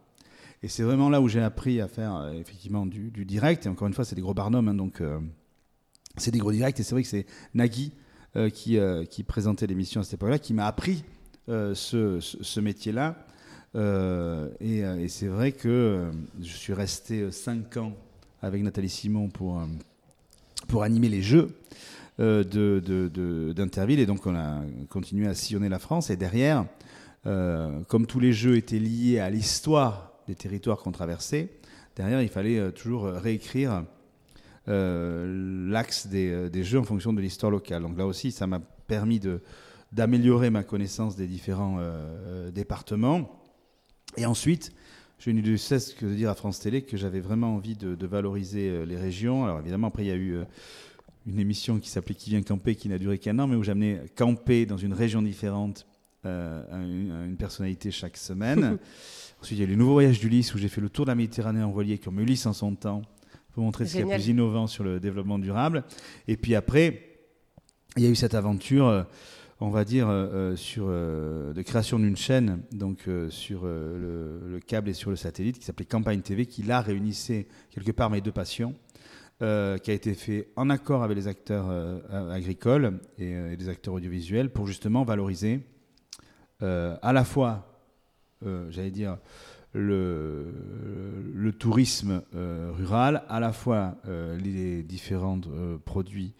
[0.62, 3.66] Et c'est vraiment là où j'ai appris à faire effectivement du, direct.
[3.66, 5.02] Et encore une fois, c'est des gros barnums, hein, donc
[6.16, 6.80] c'est des gros directs.
[6.80, 7.92] Et c'est vrai que c'est Nagui
[8.52, 11.04] qui, présentait l'émission à cette époque-là qui m'a appris
[11.48, 13.26] ce métier-là.
[13.76, 16.10] Euh, euh, et, c'est vrai que euh,
[16.40, 17.92] je suis resté 5 ans
[18.42, 19.60] avec Nathalie Simon pour,
[20.68, 21.56] pour animer les jeux
[22.18, 24.00] d'Interville.
[24.00, 26.10] Et donc on a continué à sillonner la France.
[26.10, 26.66] Et derrière,
[27.24, 31.48] comme tous les jeux étaient liés à l'histoire des territoires qu'on traversait,
[31.96, 33.84] derrière il fallait toujours réécrire
[34.66, 37.80] l'axe des, jeux en fonction de l'histoire locale.
[37.80, 39.22] Donc là aussi, ça m'a permis
[39.90, 41.78] d'améliorer ma connaissance des différents
[42.52, 43.43] départements.
[44.16, 44.72] Et ensuite,
[45.18, 48.06] je n'ai de cesse que de dire à France Télé que j'avais vraiment envie de,
[48.06, 49.44] valoriser euh, les régions.
[49.44, 50.44] Alors évidemment, après, il y a eu euh,
[51.26, 54.02] une émission qui s'appelait Qui vient camper, qui n'a duré qu'un an, mais où j'amenais
[54.16, 55.86] camper dans une région différente
[56.26, 58.78] euh, une, personnalité chaque semaine.
[59.42, 61.10] Ensuite, il y a eu le nouveau voyage d'Ulysse, où j'ai fait le tour de
[61.10, 63.02] la Méditerranée en voilier, comme Ulysse en son temps,
[63.52, 65.84] pour montrer ce qu'il y a plus innovant sur le développement durable.
[66.28, 67.18] Et puis après,
[67.96, 69.06] il y a eu cette aventure
[69.60, 74.88] on va dire, euh, euh, sur euh, de création d'une chaîne, donc sur le, câble
[74.88, 78.32] et sur le satellite, qui s'appelait Campagne TV, qui là réunissait quelque part mes deux
[78.32, 78.74] passions,
[79.40, 81.66] qui a été fait en accord avec les acteurs
[82.10, 85.60] agricoles et, les acteurs audiovisuels pour justement valoriser
[86.60, 87.80] à la fois,
[88.70, 89.18] j'allais dire,
[89.72, 90.54] le,
[91.34, 95.40] le tourisme rural, à la fois les différents
[95.84, 96.34] produits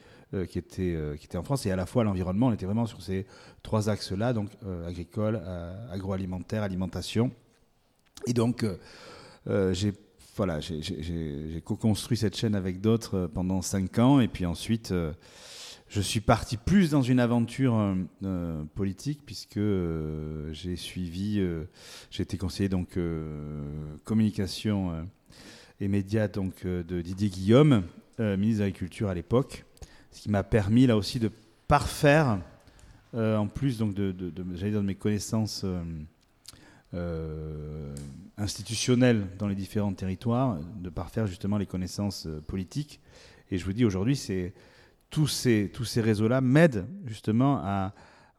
[0.46, 1.66] qui, était, euh, qui était en France.
[1.66, 3.26] Et à la fois, l'environnement, on était vraiment sur ces
[3.62, 5.40] trois axes-là, donc euh, agricole,
[5.90, 7.30] agroalimentaire, alimentation.
[8.26, 8.64] Et donc,
[9.72, 9.92] j'ai
[10.36, 14.20] voilà, j'ai co-construit cette chaîne avec d'autres pendant cinq ans.
[14.20, 14.92] Et puis ensuite,
[15.88, 17.94] je suis parti plus dans une aventure
[18.74, 19.60] politique puisque
[20.50, 21.40] j'ai suivi,
[22.10, 22.98] j'ai été conseiller donc
[24.04, 25.06] communication
[25.80, 27.84] et médias donc de Didier Guillaume,
[28.18, 29.64] ministre de l'Agriculture à l'époque,
[30.14, 31.30] ce qui m'a permis là aussi de
[31.68, 32.38] parfaire,
[33.14, 35.64] en plus donc de, de, de, mes connaissances
[36.94, 37.92] euh,
[38.36, 43.00] institutionnel dans les différents territoires, de parfaire justement les connaissances euh, politiques.
[43.50, 44.54] Et je vous dis aujourd'hui, c'est
[45.10, 47.92] tous ces, tous ces réseaux-là m'aident justement à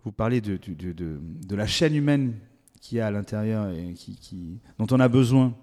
[0.03, 2.34] vous parler de, de, de, la chaîne humaine
[2.80, 5.53] qui a à l'intérieur et qui, dont on a besoin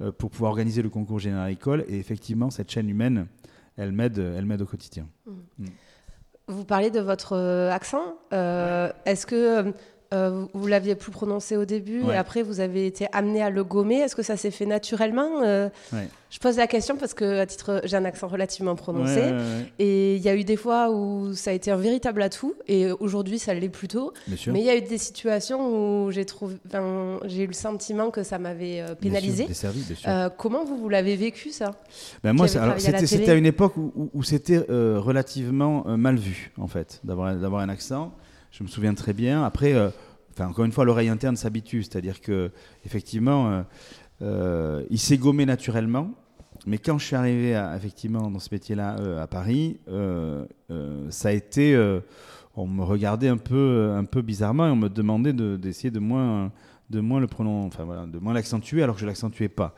[0.00, 1.84] euh, pour pouvoir organiser le concours général école.
[1.88, 3.26] Et effectivement, cette chaîne humaine,
[3.76, 5.08] elle m'aide, elle m'aide au quotidien.
[5.26, 5.32] Mmh.
[5.58, 5.66] Mmh.
[6.48, 7.36] Vous parlez de votre
[7.70, 8.18] accent.
[8.32, 9.72] Euh, Est-ce que
[10.14, 13.64] euh, vous l'aviez plus prononcé au début et après vous avez été amené à le
[13.64, 13.96] gommer.
[13.96, 15.68] Est-ce que ça s'est fait naturellement euh,
[16.30, 19.22] Je pose la question parce que à titre, j'ai un accent relativement prononcé
[19.78, 22.90] et il y a eu des fois où ça a été un véritable atout et
[22.92, 24.12] aujourd'hui ça l'est plutôt.
[24.46, 26.56] Mais il y a eu des situations où j'ai trouvé,
[27.24, 29.46] j'ai eu le sentiment que ça m'avait euh, pénalisé.
[30.38, 31.72] comment vous, vous l'avez vécu ça?
[32.22, 37.60] Ben moi, c'était à une époque où, où c'était relativement mal vu en fait d'avoir
[37.60, 38.12] un accent.
[38.56, 39.42] Je me souviens très bien.
[39.42, 39.90] Après, euh,
[40.38, 42.52] encore une fois, l'oreille interne s'habitue, c'est-à-dire que
[42.86, 43.62] effectivement, euh,
[44.22, 46.12] euh, il s'est gommé naturellement.
[46.64, 49.80] Mais quand je suis arrivé à, effectivement dans ce métier-là à Paris,
[51.10, 51.76] ça a été,
[52.54, 56.52] on me regardait un peu, un peu bizarrement et on me demandait d'essayer de, moins
[56.90, 59.74] de moins le pronom, enfin de moins l'accentuer alors que je l'accentuais pas.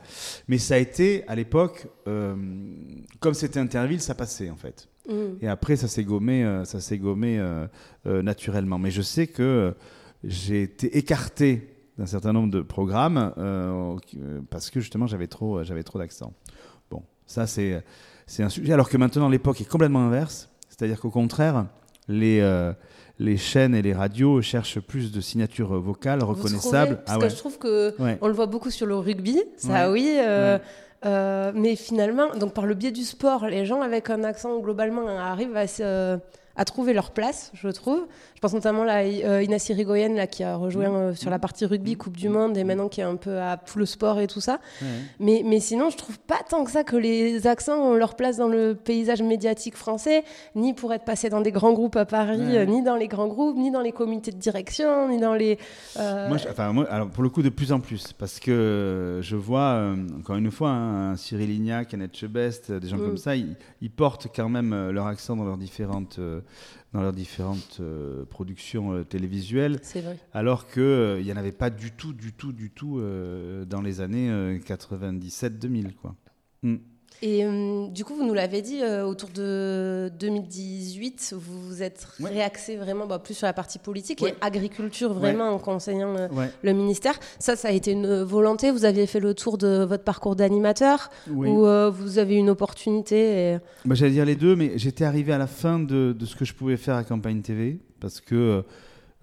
[0.46, 4.86] Mais ça a été à l'époque, comme c'était Interville, ça passait en fait.
[5.08, 5.42] Mm.
[5.42, 7.66] Et après, ça s'est gommé, euh, ça s'est gommé euh,
[8.06, 8.78] euh, naturellement.
[8.78, 9.74] Mais je sais que
[10.24, 13.32] j'ai été écarté d'un certain nombre de programmes
[14.50, 16.34] parce que justement j'avais trop, j'avais trop d'accent.
[16.90, 17.82] Bon, ça c'est,
[18.26, 18.72] c'est un sujet.
[18.72, 21.66] Alors que maintenant l'époque est complètement inverse, c'est-à-dire qu'au contraire,
[22.08, 22.42] les
[23.18, 27.00] les chaînes et les radios cherchent plus de signatures vocales reconnaissables.
[27.04, 30.16] Parce ah que je trouve que on le voit beaucoup sur le rugby, ça oui.
[30.18, 30.58] Euh,
[31.06, 35.56] mais finalement, donc par le biais du sport, les gens avec un accent globalement arrivent
[35.56, 36.18] à se
[36.56, 38.06] à trouver leur place, je trouve.
[38.34, 40.94] Je pense notamment à euh, Inassi Rigoyen là, qui a rejoint mmh.
[40.94, 41.98] euh, sur la partie rugby, mmh.
[41.98, 42.66] Coupe du Monde, et mmh.
[42.66, 44.58] maintenant qui est un peu à tout le sport et tout ça.
[45.20, 48.38] Mais, mais sinon, je trouve pas tant que ça que les accents ont leur place
[48.38, 52.56] dans le paysage médiatique français, ni pour être passé dans des grands groupes à Paris,
[52.56, 55.58] euh, ni dans les grands groupes, ni dans les comités de direction, ni dans les.
[55.96, 59.94] Moi, enfin, moi, alors pour le coup, de plus en plus, parce que je vois,
[60.18, 64.28] encore une fois, hein, Cyril Lignac, Annette Chebest, des gens comme ça, ils, ils, portent
[64.34, 66.18] quand même leur accent dans leurs différentes
[66.92, 69.80] dans leurs différentes euh, productions euh, télévisuelles.
[69.94, 70.18] Vrai.
[70.32, 73.00] Alors qu'il euh, n'y en avait pas du tout, du tout, du tout
[73.66, 75.94] dans les années 97-2000.
[75.94, 76.14] Quoi.
[76.62, 76.76] Mm.
[77.22, 82.06] Et euh, du coup, vous nous l'avez dit, euh, autour de 2018, vous vous êtes
[82.20, 86.28] réaxé vraiment bah, plus sur la partie politique et agriculture, vraiment, en conseillant euh,
[86.62, 87.18] le ministère.
[87.38, 88.70] Ça, ça a été une volonté.
[88.70, 93.94] Vous aviez fait le tour de votre parcours d'animateur Ou vous avez une opportunité bah,
[93.94, 96.54] J'allais dire les deux, mais j'étais arrivé à la fin de, de, ce que je
[96.54, 98.62] pouvais faire à Campagne TV, parce que...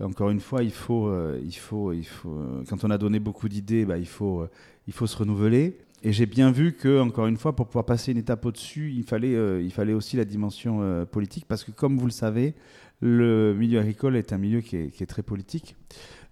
[0.02, 2.36] Encore une fois, il faut, il faut, il faut,
[2.68, 4.44] quand on a donné beaucoup d'idées, bah, il, faut,
[4.88, 5.78] il faut se renouveler.
[6.06, 9.04] Et j'ai bien vu que, encore une fois, pour pouvoir passer une étape au-dessus, il
[9.04, 12.56] fallait, euh, il fallait aussi la dimension euh, politique, parce que comme vous le savez,
[12.99, 15.78] le milieu agricole est un milieu qui est, qui est très politique.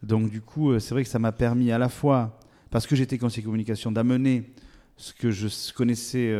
[0.03, 2.37] Donc du coup, euh, c'est vrai que ça m'a permis à la fois,
[2.69, 4.43] parce que j'étais conseiller communication, d'amener
[4.97, 6.31] ce que je connaissais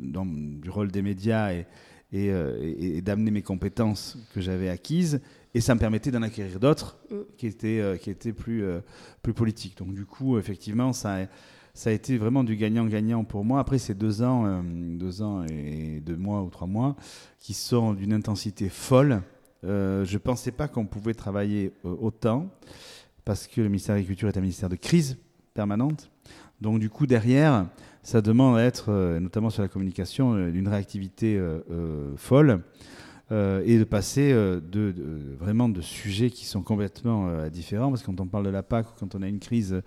[0.00, 1.66] dans, du rôle des médias et,
[2.12, 2.32] et,
[2.96, 5.20] et d'amener mes compétences que j'avais acquises,
[5.54, 7.16] et ça me permettait d'en acquérir d'autres mm.
[7.36, 8.64] qui étaient, qui étaient plus,
[9.22, 9.78] plus politiques.
[9.78, 11.18] Donc du coup, effectivement, ça
[11.78, 13.60] ça a été vraiment du gagnant-gagnant pour moi.
[13.60, 16.96] Après ces deux ans, euh, deux ans et deux mois ou trois mois,
[17.38, 19.22] qui sont d'une intensité folle,
[19.62, 22.50] euh, je ne pensais pas qu'on pouvait travailler euh, autant,
[23.24, 25.18] parce que le ministère de l'Agriculture est un ministère de crise
[25.54, 26.10] permanente.
[26.60, 27.68] Donc du coup, derrière,
[28.02, 31.40] ça demande à être, notamment sur la communication, d'une réactivité
[32.16, 32.62] folle.
[33.30, 34.94] et de passer de,
[35.38, 38.86] vraiment de sujets qui sont complètement différents, parce que quand on parle de la PAC
[38.98, 39.82] quand on a une crise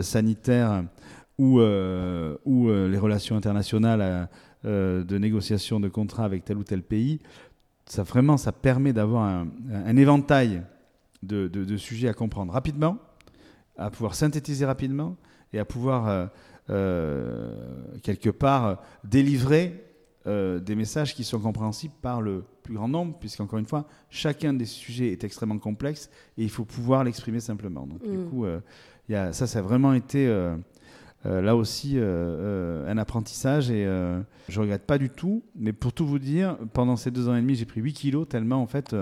[0.00, 0.84] sanitaire
[1.38, 4.28] ou, euh, ou euh, les relations internationales
[4.64, 7.20] euh, de négociation de contrats avec tel ou tel pays,
[7.86, 10.62] ça vraiment, ça permet d'avoir un, éventail
[11.22, 12.98] de, de, sujets à comprendre rapidement,
[13.78, 15.16] à pouvoir synthétiser rapidement
[15.54, 16.28] et à pouvoir
[16.66, 19.82] quelque part délivrer
[20.26, 24.66] des messages qui sont compréhensibles par le plus grand nombre, puisqu'encore une fois, chacun des
[24.66, 27.86] sujets est extrêmement complexe et il faut pouvoir l'exprimer simplement.
[27.86, 28.28] Donc, du mm.
[28.28, 28.44] coup,
[29.08, 30.28] y a, ça, ça a vraiment été
[31.28, 33.84] là aussi un apprentissage et
[34.48, 35.42] je regrette pas du tout.
[35.54, 38.28] Mais pour tout vous dire, pendant ces deux ans et demi, j'ai pris 8 kilos
[38.28, 38.94] tellement en fait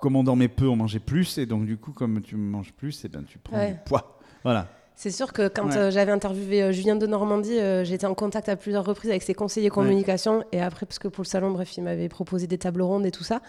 [0.00, 3.04] comme on dormait peu, on mangeait plus, et donc du coup, comme tu manges plus,
[3.04, 4.18] et eh ben, tu prends du poids.
[4.42, 4.68] Voilà.
[5.00, 8.50] C'est sûr que quand euh, j'avais interviewé euh, Julien de Normandie, euh, j'étais en contact
[8.50, 10.44] à plusieurs reprises avec ses conseillers communication.
[10.52, 13.10] Et après, parce que pour le salon, bref, il m'avait proposé des tables rondes et
[13.10, 13.40] tout ça.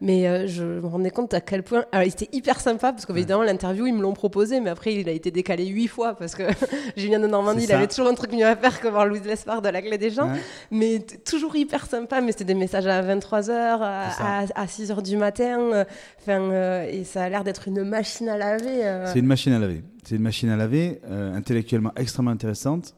[0.00, 1.86] Mais je me rendais compte à quel point.
[1.90, 5.08] Alors, il était hyper sympa, parce qu'évidemment, l'interview, ils me l'ont proposé, mais après, il
[5.08, 6.44] a été décalé huit fois, parce que
[6.96, 9.60] Julien de Normandie, il avait toujours un truc mieux à faire que voir Louise Lespard
[9.60, 10.30] de la clé des gens.
[10.70, 12.20] Mais toujours hyper sympa.
[12.20, 15.84] Mais c'était des messages à 23h, à, 6h du matin.
[16.20, 19.08] Enfin, et ça a l'air d'être une machine à laver.
[19.12, 19.82] C'est une machine à laver.
[20.02, 22.94] C'est une machine à laver, euh, intellectuellement extrêmement intéressante,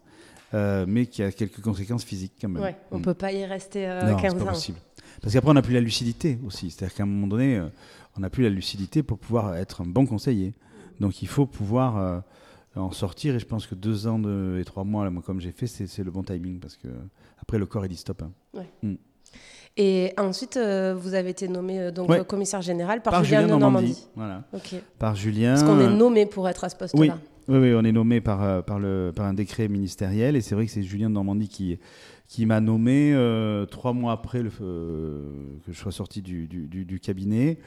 [0.55, 2.62] euh, mais qui a quelques conséquences physiques quand même.
[2.62, 3.05] Ouais, on ne mm.
[3.05, 4.78] peut pas y rester 15 euh, non, pas possible.
[5.20, 6.70] Parce qu'après, on n'a plus la lucidité aussi.
[6.70, 7.62] C'est-à-dire qu'à un moment donné,
[8.16, 10.55] on n'a plus la lucidité pour pouvoir être un bon conseiller.
[11.00, 12.22] Donc il faut pouvoir
[12.74, 13.34] en sortir.
[13.34, 16.11] Et je pense que deux ans de, et trois mois, comme j'ai fait, c'est le
[16.11, 16.59] bon timing.
[16.59, 16.88] Parce que
[17.38, 18.22] après, le corps, il dit stop.
[18.22, 18.32] Hein.
[18.55, 18.68] Ouais.
[18.82, 18.94] Mm.
[19.77, 24.07] Et ensuite, euh, vous avez été nommé euh, donc commissaire général par, Julien, de Normandie.
[24.14, 24.45] Voilà.
[24.99, 25.55] Par Julien.
[25.55, 27.18] Parce qu'on est nommé pour être à ce poste-là.
[27.49, 27.59] Oui.
[27.59, 27.75] oui.
[27.75, 30.37] on est nommé par, euh, par, le, par un décret ministériel.
[30.37, 31.79] Et c'est vrai que c'est Julien de Normandie qui,
[32.29, 33.16] qui m'a nommé
[33.68, 37.59] trois mois après le, que je sois sorti du, du, du, cabinet.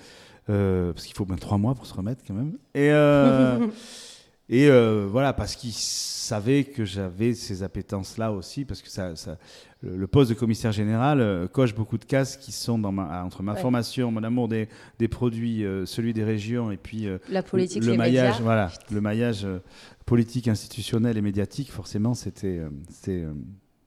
[0.47, 2.57] parce qu'il faut bien trois mois pour se remettre quand même.
[2.73, 2.89] Et.
[4.49, 4.69] Et
[5.09, 9.37] voilà, parce qu'il savait que j'avais ces appétences-là aussi, parce que ça, ça,
[9.81, 13.43] le, poste de commissaire général euh, coche beaucoup de cases qui sont dans ma, entre
[13.43, 14.67] ma formation, mon amour des,
[14.99, 18.43] des produits, euh, celui des régions et puis euh, la politique, le, les maillage, médias.
[18.43, 19.47] voilà, le maillage
[20.05, 21.71] politique, institutionnel et médiatique.
[21.71, 22.61] Forcément, c'était,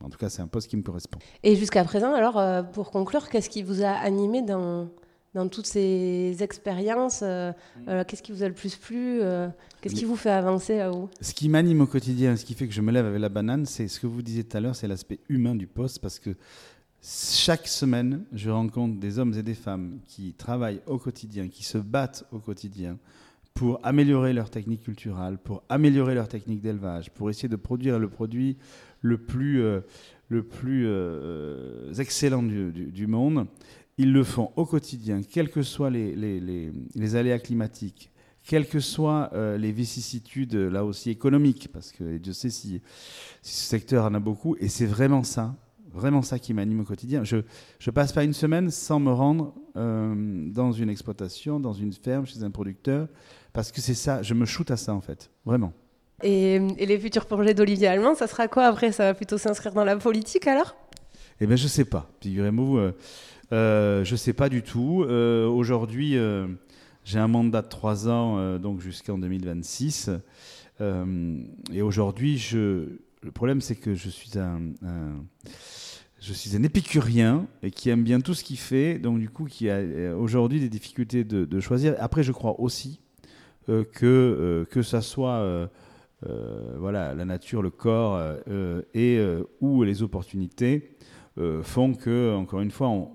[0.03, 1.19] en tout cas, c'est un poste qui me correspond.
[1.43, 4.89] Et jusqu'à présent, alors, pour conclure, qu'est-ce qui vous a animé dans
[5.35, 7.53] dans toutes ces expériences, euh,
[7.89, 9.49] euh, qu'est-ce qui vous a le plus plu euh,
[9.81, 11.09] Qu'est-ce qui vous fait avancer à vous?
[11.21, 13.65] Ce qui m'anime au quotidien, ce qui fait que je me lève avec la banane,
[13.65, 16.31] c'est ce que vous disiez tout à l'heure, c'est l'aspect humain du poste, parce que
[17.03, 21.79] chaque semaine, je rencontre des hommes et des femmes qui travaillent au quotidien, qui se
[21.79, 22.99] battent au quotidien
[23.55, 28.09] pour améliorer leur technique culturelle, pour améliorer leur technique d'élevage, pour essayer de produire le
[28.09, 28.59] produit
[29.01, 29.63] le plus,
[30.29, 30.87] le plus
[31.99, 33.47] excellent du, du monde.
[34.01, 38.11] Ils le font au quotidien, quels que soient les, les, aléas climatiques,
[38.43, 42.81] quelles que soient euh, les vicissitudes, là aussi économiques, parce que Dieu sait si,
[43.43, 45.55] si ce secteur en a beaucoup, et c'est vraiment ça,
[45.93, 47.25] vraiment ça qui m'anime au quotidien.
[47.25, 51.93] Je ne passe pas une semaine sans me rendre euh, dans une exploitation, dans une
[51.93, 53.07] ferme, chez un producteur,
[53.53, 55.75] parce que c'est ça, je me shoote à ça en fait, vraiment.
[56.23, 58.93] Et, les futurs projets d'Olivier Allemand, ça sera quoi après?
[58.93, 60.75] Ça va plutôt s'inscrire dans la politique alors?
[61.43, 62.11] Eh bien, je sais pas.
[62.21, 62.93] Figurez-vous, euh,
[63.53, 65.05] euh, je sais pas du tout.
[65.09, 66.47] Euh, aujourd'hui, euh,
[67.05, 70.11] j'ai un mandat de trois ans, donc jusqu'en 2026.
[70.81, 74.61] et aujourd'hui, le problème, c'est que je suis un,
[76.21, 79.71] je suis épicurien et qui aime bien tout ce qu'il fait, donc du coup, qui
[79.71, 81.97] a aujourd'hui des difficultés de, choisir.
[81.99, 83.01] Après, je crois aussi
[83.67, 85.71] que que ça soit
[86.77, 88.23] voilà la nature, le corps
[88.95, 89.21] et
[89.61, 90.97] ou les opportunités
[91.63, 93.11] font que encore une fois on,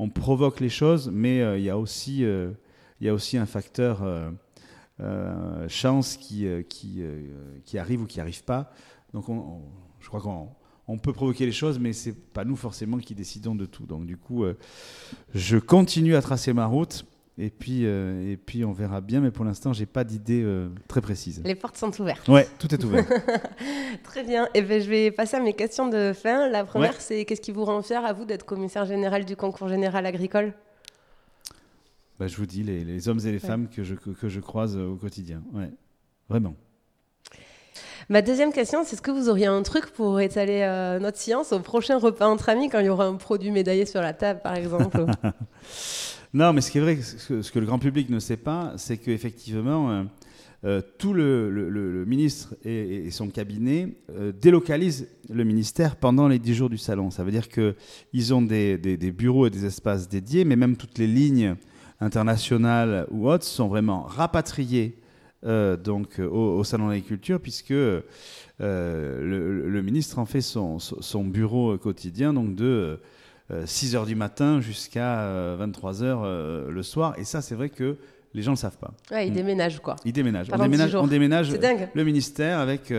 [0.00, 2.52] on provoque les choses, mais euh, il y, a aussi, euh,
[3.00, 6.46] il y a aussi un facteur euh, chance qui,
[7.74, 8.72] arrive ou qui n'arrive pas.
[9.12, 9.26] Donc
[10.00, 13.66] je crois qu'on peut provoquer les choses, mais c'est pas nous forcément qui décidons de
[13.66, 13.84] tout.
[13.84, 14.46] Donc du coup,
[15.34, 17.04] je continue à tracer ma route
[17.42, 20.68] et puis, euh, et puis on verra bien, mais pour l'instant, j'ai pas d'idée euh,
[20.88, 21.40] très précise.
[21.42, 22.28] Les portes sont ouvertes.
[22.28, 23.06] Ouais, tout est ouvert.
[24.04, 24.44] très bien.
[24.46, 26.50] Et eh ben, je vais passer à mes questions de fin.
[26.50, 29.68] La première, c'est qu'est-ce qui vous rend fier à vous d'être commissaire général du concours
[29.68, 30.52] général agricole?
[32.18, 34.76] Bah, Je vous dis, les, les hommes et les femmes que je, que, je croise
[34.76, 35.42] au quotidien.
[35.54, 35.70] Ouais,
[36.28, 36.54] vraiment.
[38.10, 41.52] Ma deuxième question, c'est est-ce que vous auriez un truc pour étaler euh, notre science
[41.52, 44.40] au prochain repas entre amis quand il y aura un produit médaillé sur la table,
[44.42, 45.06] par exemple?
[46.32, 48.98] Non, mais ce qui est vrai, ce que, le grand public ne sait pas, c'est
[48.98, 50.02] qu'effectivement, euh,
[50.64, 53.96] euh, tout le, ministre et, son cabinet
[54.40, 57.10] délocalisent le ministère pendant les 10 jours du salon.
[57.10, 58.78] Ça veut dire qu'ils ont des,
[59.12, 61.56] bureaux et des espaces dédiés, mais même toutes les lignes
[61.98, 64.99] internationales ou autres sont vraiment rapatriées
[65.42, 68.02] donc, au, salon de l'agriculture, puisque le,
[69.82, 73.00] ministre en fait son, son bureau quotidien donc de
[73.64, 77.14] 6 euh, h du matin jusqu'à 23 euh, h euh, le soir.
[77.18, 77.96] Et ça, c'est vrai que
[78.32, 78.92] les gens ne le savent pas.
[79.10, 79.34] Ouais, ils mm.
[79.34, 79.96] déménagent quoi.
[80.04, 80.48] Ils déménagent.
[80.52, 81.52] on déménage, on déménage
[81.94, 82.92] le ministère avec,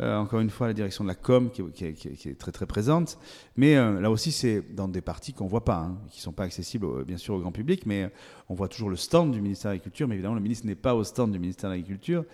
[0.00, 3.18] encore une fois, la direction de la com qui, est très présente.
[3.56, 6.32] Mais là aussi, c'est dans des parties qu'on ne voit pas, hein, qui ne sont
[6.32, 8.10] pas accessibles bien sûr au grand public, mais
[8.48, 10.06] on voit toujours le stand du ministère de l'Agriculture.
[10.08, 12.24] Mais évidemment, le ministre n'est pas au stand du ministère de l'Agriculture.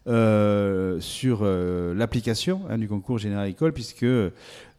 [0.08, 4.32] euh, sur euh, l'application hein, du concours Général École, puisque euh,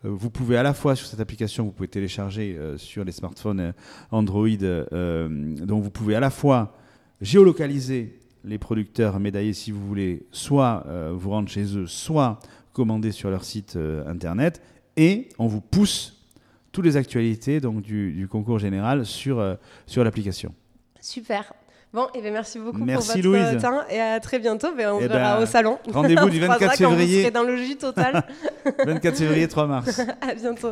[0.03, 3.73] vous pouvez à la fois sur cette application, vous pouvez télécharger sur les smartphones
[4.11, 6.77] Android, donc vous pouvez à la fois
[7.21, 12.41] géolocaliser les producteurs médaillés si vous voulez, soit vous rendre chez eux, soit
[12.73, 14.61] commander sur leur site internet,
[14.97, 16.27] et on vous pousse
[16.73, 19.57] toutes les actualités donc, du, concours général sur,
[19.87, 20.53] sur l'application.
[21.01, 21.53] Super.
[21.95, 24.69] Bon, et eh ben, merci beaucoup pour votre temps et à très bientôt.
[24.75, 25.79] Ben, on eh verra ben, au salon.
[25.93, 27.25] Rendez-vous du 24 février.
[27.25, 28.25] Vous dans le jus total.
[28.87, 30.01] 24 février, 3 mars.
[30.23, 30.71] à bientôt.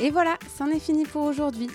[0.00, 1.70] Et voilà, c'en est fini pour aujourd'hui.